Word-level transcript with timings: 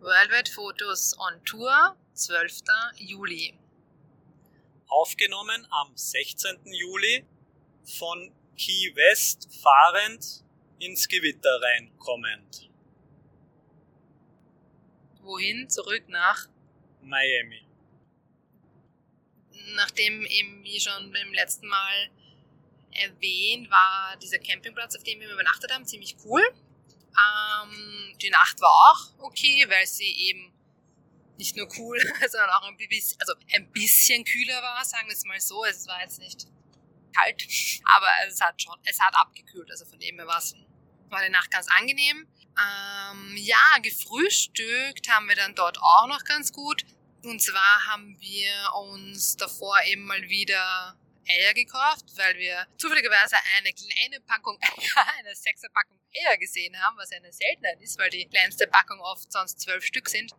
Worldwide 0.00 0.48
Fotos 0.48 1.12
on 1.18 1.44
Tour, 1.44 1.96
12. 2.14 2.62
Juli. 2.98 3.58
Aufgenommen 4.86 5.66
am 5.70 5.90
16. 5.96 6.56
Juli 6.66 7.24
von 7.98 8.32
Key 8.56 8.94
West 8.94 9.48
fahrend 9.60 10.44
ins 10.78 11.08
Gewitter 11.08 11.60
reinkommend. 11.60 12.70
Wohin? 15.22 15.68
Zurück 15.68 16.08
nach 16.08 16.46
Miami. 17.02 17.66
Nachdem 19.74 20.24
eben, 20.26 20.62
wie 20.62 20.78
schon 20.78 21.10
beim 21.12 21.32
letzten 21.34 21.66
Mal 21.66 22.10
erwähnt, 22.92 23.68
war 23.68 24.16
dieser 24.22 24.38
Campingplatz, 24.38 24.94
auf 24.94 25.02
dem 25.02 25.18
wir 25.18 25.28
übernachtet 25.32 25.72
haben, 25.72 25.84
ziemlich 25.84 26.16
cool. 26.24 26.42
Ähm, 27.16 28.16
die 28.20 28.30
Nacht 28.30 28.60
war 28.60 28.70
auch 28.70 29.24
okay, 29.24 29.64
weil 29.68 29.86
sie 29.86 30.10
eben 30.28 30.52
nicht 31.38 31.56
nur 31.56 31.68
cool, 31.78 31.98
sondern 32.30 32.50
auch 32.50 32.68
ein 32.68 32.76
bisschen, 32.76 33.18
also 33.20 33.34
ein 33.54 33.70
bisschen 33.72 34.24
kühler 34.24 34.60
war, 34.62 34.84
sagen 34.84 35.08
wir 35.08 35.14
es 35.14 35.24
mal 35.24 35.40
so. 35.40 35.64
Es 35.64 35.86
war 35.86 36.00
jetzt 36.00 36.18
nicht 36.18 36.46
kalt, 37.16 37.46
aber 37.84 38.08
es 38.26 38.40
hat 38.40 38.60
schon, 38.60 38.78
es 38.84 39.00
hat 39.00 39.14
abgekühlt, 39.14 39.70
also 39.70 39.84
von 39.84 39.98
dem 39.98 40.16
her 40.16 40.26
war 40.26 40.38
es, 40.38 40.54
war 41.08 41.22
die 41.22 41.30
Nacht 41.30 41.50
ganz 41.50 41.68
angenehm. 41.78 42.26
Ähm, 42.58 43.36
ja, 43.36 43.78
gefrühstückt 43.82 45.08
haben 45.08 45.28
wir 45.28 45.36
dann 45.36 45.54
dort 45.54 45.78
auch 45.80 46.08
noch 46.08 46.24
ganz 46.24 46.52
gut. 46.52 46.84
Und 47.24 47.40
zwar 47.40 47.86
haben 47.86 48.20
wir 48.20 48.52
uns 48.74 49.36
davor 49.36 49.80
eben 49.86 50.04
mal 50.04 50.28
wieder 50.28 50.97
Eier 51.28 51.54
gekauft, 51.54 52.04
weil 52.16 52.36
wir 52.38 52.66
zufälligerweise 52.76 53.36
eine 53.56 53.72
kleine 53.72 54.20
Packung 54.20 54.58
Eier, 54.62 55.06
eine 55.18 55.34
sechser 55.34 55.68
Packung 55.68 55.98
Eier 56.14 56.36
gesehen 56.38 56.78
haben, 56.80 56.96
was 56.96 57.12
eine 57.12 57.32
Seltenheit 57.32 57.80
ist, 57.80 57.98
weil 57.98 58.10
die 58.10 58.26
kleinste 58.26 58.66
Packung 58.66 59.00
oft 59.00 59.30
sonst 59.30 59.60
zwölf 59.60 59.84
Stück 59.84 60.08
sind. 60.08 60.32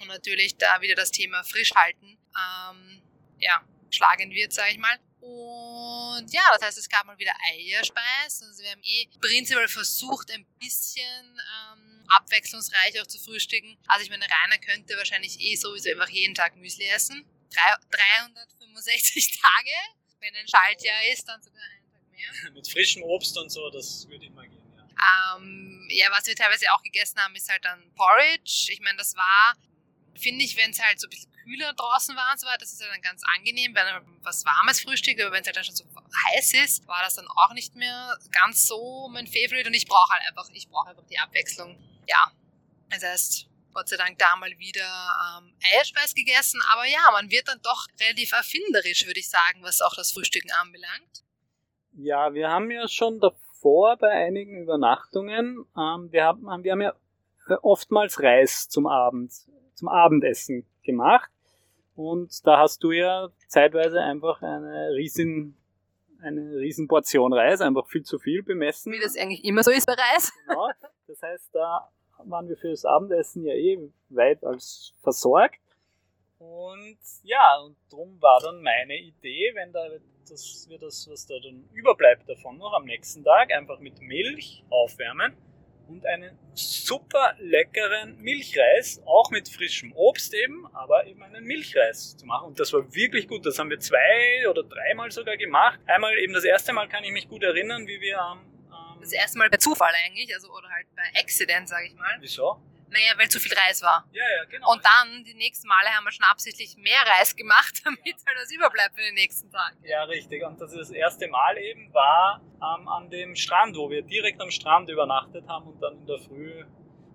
Und 0.00 0.08
natürlich 0.08 0.56
da 0.56 0.80
wieder 0.80 0.96
das 0.96 1.10
Thema 1.10 1.44
frisch 1.44 1.72
halten, 1.74 2.18
ähm, 2.36 3.02
ja, 3.38 3.64
schlagen 3.90 4.30
wird, 4.32 4.52
sage 4.52 4.72
ich 4.72 4.78
mal. 4.78 4.98
Und 5.20 6.30
ja, 6.32 6.42
das 6.52 6.62
heißt, 6.62 6.78
es 6.78 6.88
gab 6.88 7.06
mal 7.06 7.18
wieder 7.18 7.32
Eierspeis. 7.50 8.42
Also 8.42 8.62
wir 8.62 8.72
haben 8.72 8.82
eh 8.82 9.08
prinzipiell 9.20 9.68
versucht, 9.68 10.30
ein 10.30 10.44
bisschen 10.58 11.40
ähm, 11.72 12.04
abwechslungsreich 12.08 13.00
auch 13.00 13.06
zu 13.06 13.18
frühstücken. 13.18 13.78
Also 13.86 14.04
ich 14.04 14.10
meine, 14.10 14.24
Rainer 14.24 14.58
könnte 14.58 14.96
wahrscheinlich 14.98 15.40
eh 15.40 15.56
sowieso 15.56 15.90
einfach 15.90 16.10
jeden 16.10 16.34
Tag 16.34 16.56
Müsli 16.56 16.84
essen. 16.88 17.24
365 17.90 19.40
Tage. 19.40 20.03
Wenn 20.24 20.34
ein 20.36 20.48
Schaltjahr 20.48 21.04
ist, 21.12 21.28
dann 21.28 21.42
sogar 21.42 21.62
einen 21.62 21.84
Tag 21.92 22.10
mehr. 22.10 22.52
Mit 22.54 22.66
frischem 22.66 23.02
Obst 23.02 23.36
und 23.36 23.50
so, 23.50 23.68
das 23.68 24.08
würde 24.08 24.24
immer 24.24 24.46
gehen, 24.46 24.72
ja. 24.74 25.36
Ähm, 25.36 25.86
ja, 25.90 26.06
was 26.10 26.26
wir 26.26 26.34
teilweise 26.34 26.72
auch 26.72 26.82
gegessen 26.82 27.20
haben, 27.20 27.34
ist 27.36 27.50
halt 27.50 27.62
dann 27.64 27.92
Porridge. 27.94 28.68
Ich 28.72 28.80
meine, 28.80 28.96
das 28.96 29.14
war, 29.16 29.54
finde 30.14 30.44
ich, 30.44 30.56
wenn 30.56 30.70
es 30.70 30.80
halt 30.80 30.98
so 30.98 31.06
ein 31.06 31.10
bisschen 31.10 31.30
kühler 31.44 31.74
draußen 31.74 32.16
war 32.16 32.32
und 32.32 32.40
so 32.40 32.46
weiter, 32.46 32.58
das 32.60 32.72
ist 32.72 32.80
ja 32.80 32.88
dann 32.88 33.02
ganz 33.02 33.20
angenehm, 33.36 33.74
wenn 33.74 33.84
man 33.84 34.18
was 34.22 34.46
Warmes 34.46 34.80
frühstückt, 34.80 35.20
aber 35.20 35.32
wenn 35.32 35.42
es 35.42 35.46
halt 35.46 35.56
dann 35.56 35.64
schon 35.64 35.76
so 35.76 35.84
heiß 36.30 36.54
ist, 36.54 36.86
war 36.86 37.02
das 37.02 37.16
dann 37.16 37.28
auch 37.28 37.52
nicht 37.52 37.74
mehr 37.76 38.18
ganz 38.30 38.66
so 38.66 39.10
mein 39.12 39.26
Favorite 39.26 39.68
und 39.68 39.74
ich 39.74 39.86
brauche 39.86 40.10
halt 40.10 40.22
einfach, 40.26 40.48
ich 40.54 40.68
brauche 40.68 40.88
einfach 40.88 41.04
die 41.04 41.18
Abwechslung. 41.18 41.78
Ja, 42.08 42.32
das 42.88 43.02
heißt, 43.02 43.46
Gott 43.74 43.88
sei 43.88 43.96
Dank 43.96 44.18
da 44.18 44.36
mal 44.36 44.50
wieder 44.58 44.88
ähm, 45.38 45.52
Eierspeis 45.74 46.14
gegessen, 46.14 46.60
aber 46.72 46.86
ja, 46.86 47.10
man 47.12 47.30
wird 47.30 47.48
dann 47.48 47.60
doch 47.62 47.86
relativ 48.00 48.32
erfinderisch, 48.32 49.06
würde 49.06 49.20
ich 49.20 49.28
sagen, 49.28 49.62
was 49.62 49.82
auch 49.82 49.94
das 49.94 50.12
Frühstücken 50.12 50.50
anbelangt. 50.62 51.24
Ja, 51.92 52.32
wir 52.32 52.48
haben 52.48 52.70
ja 52.70 52.88
schon 52.88 53.20
davor 53.20 53.96
bei 53.96 54.10
einigen 54.10 54.62
Übernachtungen, 54.62 55.66
ähm, 55.76 56.12
wir, 56.12 56.24
haben, 56.24 56.64
wir 56.64 56.72
haben 56.72 56.80
ja 56.80 56.94
oftmals 57.62 58.22
Reis 58.22 58.68
zum 58.68 58.86
Abend, 58.86 59.32
zum 59.74 59.88
Abendessen 59.88 60.66
gemacht. 60.82 61.30
Und 61.96 62.44
da 62.46 62.58
hast 62.58 62.82
du 62.82 62.92
ja 62.92 63.28
zeitweise 63.48 64.00
einfach 64.00 64.42
eine 64.42 64.90
riesen, 64.94 65.56
eine 66.20 66.56
riesen 66.56 66.88
Portion 66.88 67.32
Reis, 67.32 67.60
einfach 67.60 67.86
viel 67.86 68.02
zu 68.02 68.18
viel 68.18 68.42
bemessen. 68.42 68.92
Wie 68.92 69.00
das 69.00 69.16
eigentlich 69.16 69.44
immer 69.44 69.62
so 69.62 69.70
ist 69.70 69.86
bei 69.86 69.94
Reis. 69.94 70.32
Genau. 70.46 70.70
Das 71.06 71.22
heißt, 71.22 71.54
da 71.54 71.92
waren 72.30 72.48
wir 72.48 72.56
für 72.56 72.70
das 72.70 72.84
Abendessen 72.84 73.44
ja 73.44 73.54
eh 73.54 73.78
weit 74.08 74.44
als 74.44 74.94
versorgt. 75.02 75.60
Und 76.38 76.98
ja, 77.22 77.58
und 77.64 77.76
darum 77.90 78.20
war 78.20 78.40
dann 78.40 78.62
meine 78.62 78.96
Idee, 78.96 79.52
wenn 79.54 79.72
da 79.72 79.88
das, 80.28 80.66
wir 80.68 80.78
das, 80.78 81.08
was 81.10 81.26
da 81.26 81.34
dann 81.42 81.68
überbleibt 81.72 82.28
davon 82.28 82.58
noch 82.58 82.72
am 82.74 82.84
nächsten 82.84 83.24
Tag, 83.24 83.52
einfach 83.52 83.78
mit 83.78 84.00
Milch 84.00 84.64
aufwärmen 84.70 85.36
und 85.88 86.06
einen 86.06 86.38
super 86.54 87.34
leckeren 87.38 88.16
Milchreis, 88.20 89.02
auch 89.04 89.30
mit 89.30 89.48
frischem 89.48 89.92
Obst 89.94 90.34
eben, 90.34 90.66
aber 90.74 91.06
eben 91.06 91.22
einen 91.22 91.44
Milchreis 91.44 92.16
zu 92.16 92.26
machen. 92.26 92.48
Und 92.48 92.60
das 92.60 92.72
war 92.72 92.94
wirklich 92.94 93.28
gut. 93.28 93.44
Das 93.44 93.58
haben 93.58 93.70
wir 93.70 93.78
zwei 93.78 94.48
oder 94.48 94.62
dreimal 94.62 95.10
sogar 95.10 95.36
gemacht. 95.36 95.78
Einmal 95.86 96.18
eben 96.18 96.32
das 96.32 96.44
erste 96.44 96.72
Mal 96.72 96.88
kann 96.88 97.04
ich 97.04 97.12
mich 97.12 97.28
gut 97.28 97.42
erinnern, 97.42 97.86
wie 97.86 98.00
wir 98.00 98.20
am. 98.20 98.53
Das 99.00 99.12
erste 99.12 99.38
Mal 99.38 99.50
bei 99.50 99.56
Zufall 99.56 99.92
eigentlich, 100.06 100.32
also 100.34 100.50
oder 100.52 100.68
halt 100.70 100.86
bei 100.94 101.20
Accident, 101.20 101.68
sage 101.68 101.86
ich 101.86 101.94
mal. 101.94 102.16
Wieso? 102.20 102.60
Naja, 102.94 103.12
weil 103.16 103.28
zu 103.28 103.40
viel 103.40 103.52
Reis 103.52 103.82
war. 103.82 104.06
Ja, 104.12 104.22
ja, 104.36 104.44
genau. 104.44 104.72
Und 104.72 104.84
dann, 104.84 105.24
die 105.24 105.34
nächsten 105.34 105.66
Male 105.66 105.88
haben 105.88 106.04
wir 106.04 106.12
schon 106.12 106.24
absichtlich 106.26 106.76
mehr 106.76 107.00
Reis 107.18 107.34
gemacht, 107.34 107.80
damit 107.84 108.00
ja. 108.04 108.14
halt 108.26 108.38
was 108.40 108.52
überbleibt 108.52 108.94
für 108.94 109.02
den 109.02 109.14
nächsten 109.14 109.50
Tag. 109.50 109.74
Ja, 109.82 110.04
richtig. 110.04 110.44
Und 110.44 110.60
das, 110.60 110.72
das 110.72 110.90
erste 110.90 111.26
Mal 111.26 111.58
eben 111.58 111.92
war 111.92 112.40
ähm, 112.56 112.86
an 112.86 113.10
dem 113.10 113.34
Strand, 113.34 113.76
wo 113.76 113.90
wir 113.90 114.02
direkt 114.02 114.40
am 114.40 114.50
Strand 114.50 114.88
übernachtet 114.90 115.46
haben 115.48 115.66
und 115.66 115.80
dann 115.80 115.94
in 115.98 116.06
der 116.06 116.18
Früh. 116.18 116.64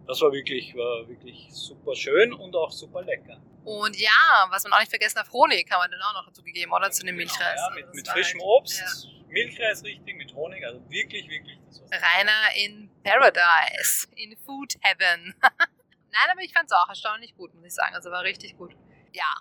Das 0.06 0.20
war 0.22 0.34
wirklich, 0.34 0.76
war 0.76 1.08
wirklich 1.08 1.48
super 1.52 1.96
schön 1.96 2.34
und 2.34 2.56
auch 2.56 2.72
super 2.72 3.02
lecker. 3.02 3.40
Und 3.64 3.96
ja, 3.98 4.48
was 4.50 4.64
man 4.64 4.74
auch 4.74 4.80
nicht 4.80 4.90
vergessen 4.90 5.16
darf, 5.16 5.32
Honig 5.32 5.70
haben 5.72 5.82
wir 5.82 5.90
dann 5.90 6.02
auch 6.02 6.14
noch 6.14 6.26
dazu 6.26 6.44
gegeben, 6.44 6.74
oder? 6.74 6.92
Zu 6.92 7.06
dem 7.06 7.16
genau, 7.16 7.28
Milchreis. 7.28 7.60
Ja, 7.60 7.76
mit, 7.76 7.94
mit 7.94 8.08
frischem 8.08 8.40
halt, 8.40 8.50
Obst. 8.50 8.82
Ja. 9.06 9.19
Milchreis 9.30 9.84
richtig, 9.84 10.16
mit 10.16 10.34
Honig, 10.34 10.64
also 10.66 10.80
wirklich, 10.90 11.30
wirklich. 11.30 11.58
Das 11.68 12.02
Rainer 12.02 12.56
in 12.56 12.90
Paradise, 13.04 14.08
in 14.16 14.36
Food 14.38 14.74
Heaven. 14.82 15.34
Nein, 15.42 16.30
aber 16.32 16.42
ich 16.42 16.52
fand 16.54 16.66
es 16.66 16.72
auch 16.72 16.90
erstaunlich 16.90 17.36
gut, 17.36 17.54
muss 17.54 17.66
ich 17.66 17.74
sagen. 17.74 17.96
Also 17.96 18.10
war 18.12 18.24
richtig 18.24 18.58
gut. 18.58 18.76
Ja. 19.14 19.32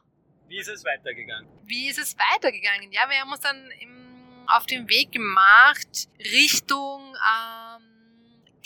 Wie 0.46 0.58
ist 0.58 0.68
es 0.68 0.84
weitergegangen? 0.84 1.48
Wie 1.64 1.88
ist 1.88 1.98
es 1.98 2.16
weitergegangen? 2.18 2.92
Ja, 2.92 3.08
wir 3.08 3.18
haben 3.20 3.30
uns 3.30 3.40
dann 3.40 3.70
im, 3.80 4.44
auf 4.46 4.66
den 4.66 4.88
Weg 4.88 5.12
gemacht 5.12 6.08
Richtung 6.18 7.14
ähm, 7.14 7.87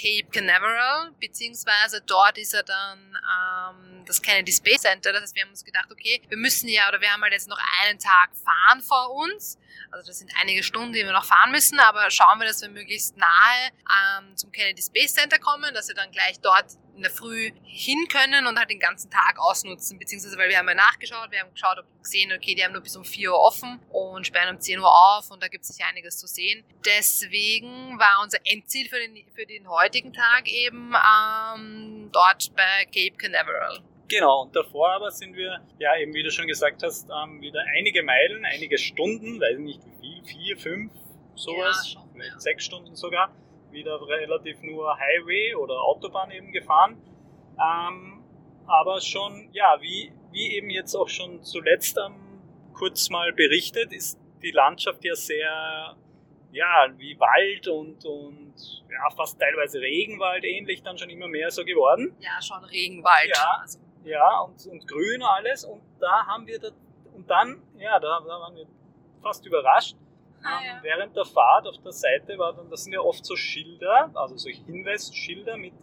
Cape 0.03 0.29
Canaveral, 0.33 1.13
beziehungsweise 1.21 2.01
dort 2.01 2.37
ist 2.37 2.55
er 2.55 2.65
dann 2.65 2.99
ähm, 2.99 4.05
das 4.05 4.21
Kennedy 4.21 4.51
Space 4.51 4.83
Center. 4.83 5.13
Das 5.13 5.23
heißt, 5.23 5.35
wir 5.37 5.43
haben 5.43 5.51
uns 5.51 5.65
gedacht, 5.65 5.93
okay, 5.93 6.21
wir 6.29 6.37
müssen 6.37 6.69
ja, 6.69 6.89
oder 6.89 7.01
wir 7.01 7.13
haben 7.13 7.23
halt 7.23 7.33
jetzt 7.33 7.49
noch 7.49 7.61
einen 7.83 8.01
Tag 8.01 8.31
fahren 8.35 8.81
vor 8.83 9.15
uns. 9.15 9.59
Also 9.93 10.09
das 10.09 10.19
sind 10.19 10.33
einige 10.41 10.65
Stunden, 10.65 10.93
die 10.93 11.05
wir 11.05 11.13
noch 11.13 11.25
fahren 11.25 11.53
müssen, 11.53 11.79
aber 11.79 12.11
schauen 12.11 12.41
wir, 12.41 12.49
dass 12.49 12.63
wir 12.63 12.69
möglichst 12.69 13.17
nahe 13.17 13.71
ähm, 14.19 14.37
zum 14.37 14.51
Kennedy 14.51 14.83
Space 14.83 15.15
Center 15.15 15.39
kommen, 15.39 15.73
dass 15.73 15.87
wir 15.87 15.95
dann 15.95 16.11
gleich 16.11 16.41
dort 16.41 16.67
in 17.03 17.09
der 17.09 17.11
Früh 17.11 17.51
hin 17.65 18.07
können 18.09 18.47
und 18.47 18.57
halt 18.57 18.71
den 18.71 18.79
ganzen 18.79 19.11
Tag 19.11 19.37
ausnutzen, 19.39 19.99
beziehungsweise 19.99 20.39
weil 20.39 20.49
wir 20.49 20.59
haben 20.59 20.69
ja 20.69 20.75
nachgeschaut, 20.75 21.33
wir 21.33 21.41
haben 21.41 21.53
geschaut, 21.53 21.79
ob 21.81 21.85
gesehen, 22.01 22.33
okay, 22.33 22.55
die 22.55 22.65
haben 22.65 22.73
nur 22.73 22.81
bis 22.81 22.97
um 22.97 23.05
4 23.05 23.33
Uhr 23.33 23.41
offen 23.41 23.81
und 23.91 24.25
sperren 24.25 24.55
um 24.55 24.61
10 24.61 24.79
Uhr 24.79 24.87
auf 24.87 25.31
und 25.33 25.43
da 25.43 25.49
gibt 25.49 25.65
es 25.65 25.75
sicher 25.75 25.89
einiges 25.89 26.19
zu 26.19 26.29
sehen. 26.29 26.65
Deswegen 26.87 27.99
war 27.99 28.23
unser 28.23 28.39
Endziel 28.45 28.89
für 28.89 29.01
den, 29.01 29.17
für 29.35 29.47
den 29.47 29.69
heutigen 29.69 30.13
Tag 30.13 30.49
eben 30.49 30.95
ähm, 30.95 32.11
dort 32.13 32.55
bei 32.55 32.85
Cape 32.85 33.17
Canaveral. 33.17 33.81
Genau, 34.09 34.43
und 34.43 34.55
davor 34.55 34.93
aber 34.93 35.11
sind 35.11 35.35
wir, 35.35 35.61
ja 35.79 35.97
eben 35.99 36.15
wie 36.15 36.23
du 36.23 36.31
schon 36.31 36.47
gesagt 36.47 36.85
hast, 36.85 37.09
ähm, 37.11 37.41
wieder 37.41 37.65
einige 37.77 38.05
Meilen, 38.05 38.45
einige 38.45 38.79
Stunden, 38.79 39.41
weiß 39.41 39.59
nicht 39.59 39.81
wie 40.01 40.23
viel, 40.23 40.25
vier, 40.25 40.57
fünf, 40.57 40.93
sowas, 41.35 41.83
ja, 41.85 42.01
schon, 42.01 42.11
vielleicht 42.13 42.35
ja. 42.35 42.41
sechs 42.41 42.65
Stunden 42.65 42.95
sogar, 42.95 43.35
wieder 43.73 44.01
relativ 44.07 44.63
nur 44.63 44.97
Highway 44.99 45.55
oder 45.55 45.81
Autobahn 45.81 46.31
eben 46.31 46.53
gefahren. 46.53 46.97
Ähm, 47.59 48.25
aber 48.67 49.01
schon, 49.01 49.49
ja, 49.53 49.77
wie, 49.81 50.13
wie 50.31 50.57
eben 50.57 50.71
jetzt 50.71 50.95
auch 50.95 51.09
schon 51.09 51.43
zuletzt 51.43 51.99
ähm, 51.99 52.41
kurz 52.75 53.11
mal 53.11 53.33
berichtet, 53.33 53.93
ist 53.93 54.19
die 54.43 54.51
Landschaft 54.51 55.05
ja 55.05 55.15
sehr, 55.15 55.97
ja, 56.53 56.89
wie 56.97 57.19
Wald 57.19 57.69
und, 57.69 58.05
und 58.05 58.55
ja, 58.91 59.11
fast 59.17 59.39
teilweise 59.39 59.81
Regenwald 59.81 60.45
ähnlich 60.45 60.83
dann 60.83 60.99
schon 60.99 61.11
immer 61.11 61.29
mehr 61.29 61.51
so 61.51 61.65
geworden. 61.65 62.15
Ja, 62.21 62.41
schon 62.41 62.65
Regenwald. 62.65 63.33
Ja, 63.35 63.59
also. 63.61 63.79
ja 64.05 64.41
und, 64.41 64.67
und 64.67 64.87
grün 64.89 65.23
alles. 65.23 65.65
Und 65.65 65.83
da 66.01 66.27
haben 66.27 66.47
wir, 66.47 66.59
da, 66.59 66.69
und 67.15 67.29
dann, 67.29 67.63
ja, 67.79 67.99
da, 68.01 68.21
da 68.21 68.41
waren 68.41 68.57
wir 68.57 68.67
fast 69.23 69.47
überrascht, 69.47 69.97
Ah, 70.43 70.61
ja. 70.65 70.79
Während 70.83 71.17
der 71.17 71.25
Fahrt 71.25 71.67
auf 71.67 71.79
der 71.83 71.93
Seite 71.93 72.39
war 72.39 72.55
dann, 72.55 72.69
das 72.71 72.85
sind 72.85 72.93
ja 72.93 73.01
oft 73.01 73.25
so 73.25 73.37
Schilder, 73.37 74.11
also 74.15 74.37
solche 74.37 74.65
Hinweisschilder 74.65 75.57
mit, 75.57 75.75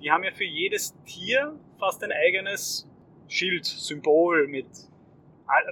die 0.00 0.10
haben 0.10 0.24
ja 0.24 0.32
für 0.32 0.44
jedes 0.44 0.94
Tier 1.04 1.58
fast 1.78 2.02
ein 2.02 2.12
eigenes 2.12 2.88
Schild, 3.28 3.64
Symbol 3.64 4.48
mit, 4.48 4.66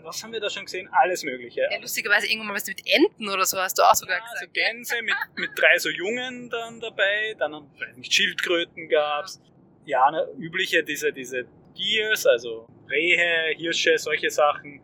was 0.02 0.22
haben 0.22 0.32
wir 0.32 0.40
da 0.40 0.50
schon 0.50 0.64
gesehen? 0.66 0.88
Alles 0.92 1.24
Mögliche. 1.24 1.62
Ja, 1.70 1.80
lustigerweise 1.80 2.26
irgendwann 2.26 2.48
mal 2.48 2.54
was 2.54 2.66
mit 2.66 2.82
Enten 2.86 3.28
oder 3.28 3.46
so 3.46 3.58
hast 3.58 3.78
du 3.78 3.82
auch 3.82 3.94
sogar 3.94 4.18
ja, 4.18 4.24
gesagt. 4.24 4.40
So 4.40 4.52
Gänse 4.52 4.94
mit, 5.02 5.14
mit 5.36 5.50
drei 5.56 5.78
so 5.78 5.88
Jungen 5.88 6.50
dann 6.50 6.80
dabei, 6.80 7.34
dann, 7.38 7.70
nicht, 7.96 8.12
Schildkröten 8.12 8.88
gab's. 8.88 9.40
Ja 9.44 9.50
ja, 9.84 10.10
ne, 10.10 10.26
übliche, 10.38 10.82
diese, 10.82 11.12
diese 11.12 11.46
Deers, 11.76 12.26
also 12.26 12.66
Rehe, 12.88 13.54
Hirsche, 13.56 13.98
solche 13.98 14.30
Sachen. 14.30 14.80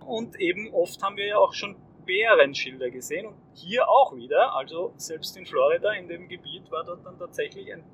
Und 0.00 0.38
eben 0.40 0.72
oft 0.72 1.02
haben 1.02 1.16
wir 1.16 1.26
ja 1.26 1.38
auch 1.38 1.54
schon 1.54 1.76
Bärenschilder 2.08 2.90
gesehen 2.90 3.26
und 3.26 3.36
hier 3.54 3.86
auch 3.86 4.16
wieder, 4.16 4.54
also 4.54 4.94
selbst 4.96 5.36
in 5.36 5.44
Florida, 5.44 5.92
in 5.92 6.08
dem 6.08 6.26
Gebiet, 6.26 6.70
war 6.70 6.82
dort 6.82 7.04
dann 7.04 7.18
tatsächlich 7.18 7.70
ein 7.70 7.84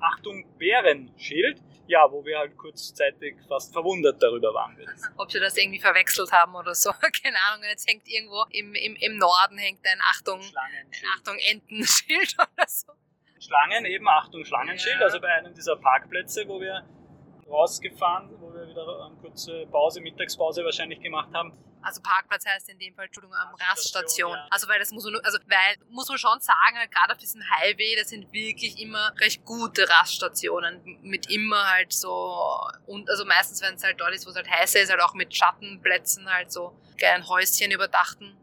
Achtung 0.00 0.44
Bärenschild, 0.58 1.62
ja, 1.86 2.10
wo 2.10 2.24
wir 2.24 2.38
halt 2.38 2.56
kurzzeitig 2.56 3.36
fast 3.46 3.72
verwundert 3.72 4.20
darüber 4.20 4.52
waren. 4.52 4.76
Ob 5.16 5.30
sie 5.30 5.38
das 5.38 5.56
irgendwie 5.56 5.78
verwechselt 5.78 6.32
haben 6.32 6.56
oder 6.56 6.74
so, 6.74 6.90
keine 7.22 7.36
Ahnung, 7.48 7.64
jetzt 7.70 7.88
hängt 7.88 8.08
irgendwo 8.08 8.44
im, 8.50 8.74
im, 8.74 8.96
im 8.96 9.18
Norden 9.18 9.56
hängt 9.56 9.86
ein 9.86 10.00
Achtung, 10.10 10.40
Achtung 11.16 11.38
Entenschild 11.38 12.34
oder 12.38 12.66
so. 12.66 12.92
Schlangen, 13.38 13.84
eben 13.84 14.08
Achtung 14.08 14.44
Schlangenschild, 14.44 14.96
ja. 14.98 15.06
also 15.06 15.20
bei 15.20 15.28
einem 15.28 15.54
dieser 15.54 15.76
Parkplätze, 15.76 16.48
wo 16.48 16.60
wir 16.60 16.84
rausgefahren, 17.48 18.30
wo 18.40 18.52
wir 18.52 18.68
wieder 18.68 19.06
eine 19.06 19.16
kurze 19.16 19.66
Pause, 19.66 20.00
Mittagspause 20.00 20.64
wahrscheinlich 20.64 21.00
gemacht 21.00 21.32
haben. 21.34 21.52
Also 21.82 22.00
Parkplatz 22.00 22.46
heißt 22.46 22.70
in 22.70 22.78
dem 22.78 22.94
Fall, 22.94 23.06
Entschuldigung, 23.06 23.36
am 23.36 23.54
Raststation. 23.54 24.32
Ja. 24.32 24.46
Also 24.50 24.68
weil 24.68 24.78
das 24.78 24.90
muss 24.90 25.04
man, 25.04 25.16
also 25.22 25.38
weil 25.46 25.76
muss 25.90 26.08
man 26.08 26.16
schon 26.16 26.40
sagen, 26.40 26.78
halt, 26.78 26.90
gerade 26.90 27.12
auf 27.12 27.18
diesem 27.18 27.42
Highway, 27.42 27.94
das 27.96 28.08
sind 28.08 28.32
wirklich 28.32 28.80
immer 28.80 29.12
recht 29.20 29.44
gute 29.44 29.88
Raststationen 29.88 30.98
mit 31.02 31.30
immer 31.30 31.70
halt 31.70 31.92
so 31.92 32.58
und 32.86 33.10
also 33.10 33.26
meistens 33.26 33.60
wenn 33.60 33.74
es 33.74 33.84
halt 33.84 34.00
dort 34.00 34.14
ist, 34.14 34.26
wo 34.26 34.30
es 34.30 34.36
halt 34.36 34.50
heißer 34.50 34.80
ist, 34.80 34.90
halt 34.90 35.02
auch 35.02 35.12
mit 35.12 35.34
Schattenplätzen 35.34 36.32
halt 36.32 36.50
so 36.50 36.74
kleinen 36.96 37.28
Häuschen 37.28 37.70
überdachten. 37.70 38.34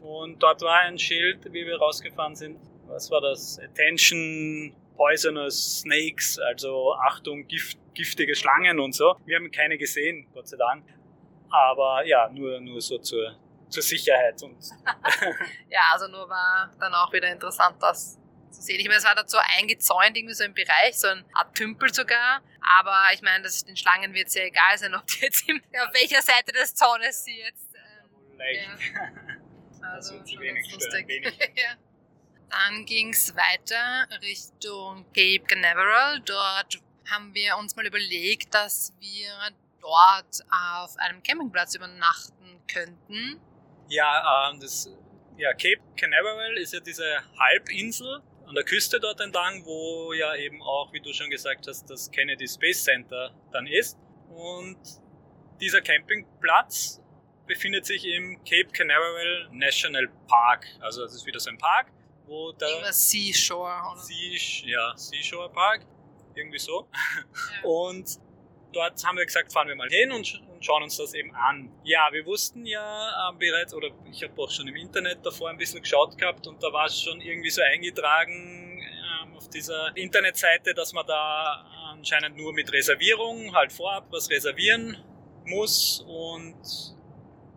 Und 0.00 0.40
dort 0.40 0.62
war 0.62 0.80
ein 0.80 0.98
Schild, 0.98 1.44
wie 1.46 1.66
wir 1.66 1.78
rausgefahren 1.78 2.36
sind. 2.36 2.60
Was 2.86 3.10
war 3.10 3.22
das? 3.22 3.58
Attention 3.58 4.76
Poisonous 4.96 5.80
Snakes, 5.80 6.38
also 6.38 6.94
Achtung, 6.94 7.46
Gift, 7.48 7.78
giftige 7.94 8.34
Schlangen 8.34 8.80
und 8.80 8.94
so. 8.94 9.16
Wir 9.24 9.36
haben 9.36 9.50
keine 9.50 9.78
gesehen, 9.78 10.26
Gott 10.32 10.48
sei 10.48 10.56
Dank. 10.56 10.84
Aber 11.50 12.04
ja, 12.04 12.28
nur, 12.30 12.60
nur 12.60 12.80
so 12.80 12.98
zur, 12.98 13.36
zur 13.68 13.82
Sicherheit. 13.82 14.42
Und 14.42 14.56
ja, 15.70 15.80
also 15.92 16.08
nur 16.08 16.28
war 16.28 16.72
dann 16.80 16.92
auch 16.94 17.12
wieder 17.12 17.30
interessant, 17.30 17.76
das 17.80 18.18
zu 18.50 18.62
sehen. 18.62 18.80
Ich 18.80 18.86
meine, 18.86 18.98
es 18.98 19.04
war 19.04 19.14
dazu 19.14 19.36
eingezäunt, 19.58 20.16
irgendwie 20.16 20.34
so 20.34 20.44
im 20.44 20.54
Bereich, 20.54 20.98
so 20.98 21.08
ein 21.08 21.24
Art 21.32 21.54
Tümpel 21.54 21.92
sogar. 21.92 22.42
Aber 22.60 23.12
ich 23.12 23.22
meine, 23.22 23.44
das, 23.44 23.64
den 23.64 23.76
Schlangen 23.76 24.14
wird 24.14 24.28
es 24.28 24.34
ja 24.34 24.42
egal 24.42 24.78
sein, 24.78 24.94
ob 24.94 25.06
die 25.06 25.20
jetzt 25.20 25.48
im, 25.48 25.56
auf 25.80 25.94
welcher 25.94 26.22
Seite 26.22 26.52
des 26.52 26.74
Zaunes 26.74 27.24
sie 27.24 27.38
jetzt. 27.38 27.68
Ähm, 27.74 28.38
Leicht. 28.38 28.68
Ja. 28.94 29.08
Also, 29.92 30.14
also 30.18 30.40
wenig 30.40 30.72
lustig. 30.72 31.06
ja. 31.56 31.74
Dann 32.48 32.86
ging 32.86 33.10
es 33.10 33.36
weiter 33.36 34.08
Richtung 34.22 35.04
Cape 35.12 35.44
Canaveral. 35.46 36.20
Dort 36.20 36.80
haben 37.10 37.34
wir 37.34 37.56
uns 37.56 37.76
mal 37.76 37.86
überlegt, 37.86 38.54
dass 38.54 38.92
wir 39.00 39.30
dort 39.80 40.40
auf 40.50 40.96
einem 40.98 41.22
Campingplatz 41.22 41.74
übernachten 41.74 42.60
könnten. 42.66 43.40
Ja, 43.88 44.50
ähm, 44.50 44.60
das, 44.60 44.88
ja, 45.36 45.52
Cape 45.52 45.80
Canaveral 45.96 46.56
ist 46.56 46.72
ja 46.72 46.80
diese 46.80 47.04
Halbinsel 47.38 48.22
an 48.46 48.54
der 48.54 48.64
Küste 48.64 49.00
dort 49.00 49.20
entlang, 49.20 49.64
wo 49.64 50.12
ja 50.12 50.34
eben 50.36 50.62
auch, 50.62 50.92
wie 50.92 51.00
du 51.00 51.12
schon 51.12 51.30
gesagt 51.30 51.66
hast, 51.66 51.88
das 51.90 52.10
Kennedy 52.10 52.48
Space 52.48 52.84
Center 52.84 53.34
dann 53.52 53.66
ist. 53.66 53.98
Und 54.30 54.78
dieser 55.60 55.80
Campingplatz 55.80 57.00
befindet 57.46 57.84
sich 57.86 58.06
im 58.06 58.38
Cape 58.44 58.70
Canaveral 58.72 59.48
National 59.52 60.08
Park. 60.26 60.66
Also 60.80 61.02
das 61.02 61.14
ist 61.14 61.26
wieder 61.26 61.40
so 61.40 61.50
ein 61.50 61.58
Park 61.58 61.90
wo 62.26 62.52
der 62.52 62.92
Seashore, 62.92 63.92
oder? 63.92 64.00
Sea, 64.00 64.38
ja, 64.64 64.96
Seashore 64.96 65.50
Park, 65.50 65.86
irgendwie 66.36 66.58
so. 66.58 66.88
Ja. 67.62 67.68
Und 67.68 68.18
dort 68.72 69.04
haben 69.04 69.16
wir 69.16 69.24
gesagt, 69.24 69.52
fahren 69.52 69.68
wir 69.68 69.76
mal 69.76 69.88
hin 69.88 70.12
und, 70.12 70.42
und, 70.50 70.64
schauen 70.64 70.82
uns 70.82 70.96
das 70.96 71.14
eben 71.14 71.34
an. 71.34 71.70
Ja, 71.84 72.08
wir 72.10 72.24
wussten 72.26 72.64
ja 72.64 73.30
äh, 73.30 73.36
bereits, 73.36 73.74
oder 73.74 73.90
ich 74.10 74.22
habe 74.22 74.40
auch 74.40 74.50
schon 74.50 74.66
im 74.66 74.76
Internet 74.76 75.24
davor 75.24 75.50
ein 75.50 75.58
bisschen 75.58 75.82
geschaut 75.82 76.16
gehabt 76.16 76.46
und 76.46 76.62
da 76.62 76.72
war 76.72 76.86
es 76.86 77.00
schon 77.00 77.20
irgendwie 77.20 77.50
so 77.50 77.62
eingetragen 77.62 78.80
ähm, 78.80 79.36
auf 79.36 79.48
dieser 79.48 79.96
Internetseite, 79.96 80.74
dass 80.74 80.92
man 80.92 81.06
da 81.06 81.66
anscheinend 81.92 82.36
nur 82.36 82.52
mit 82.52 82.72
Reservierung 82.72 83.54
halt 83.54 83.72
vorab 83.72 84.06
was 84.10 84.30
reservieren 84.30 84.96
muss 85.44 86.04
und 86.06 86.56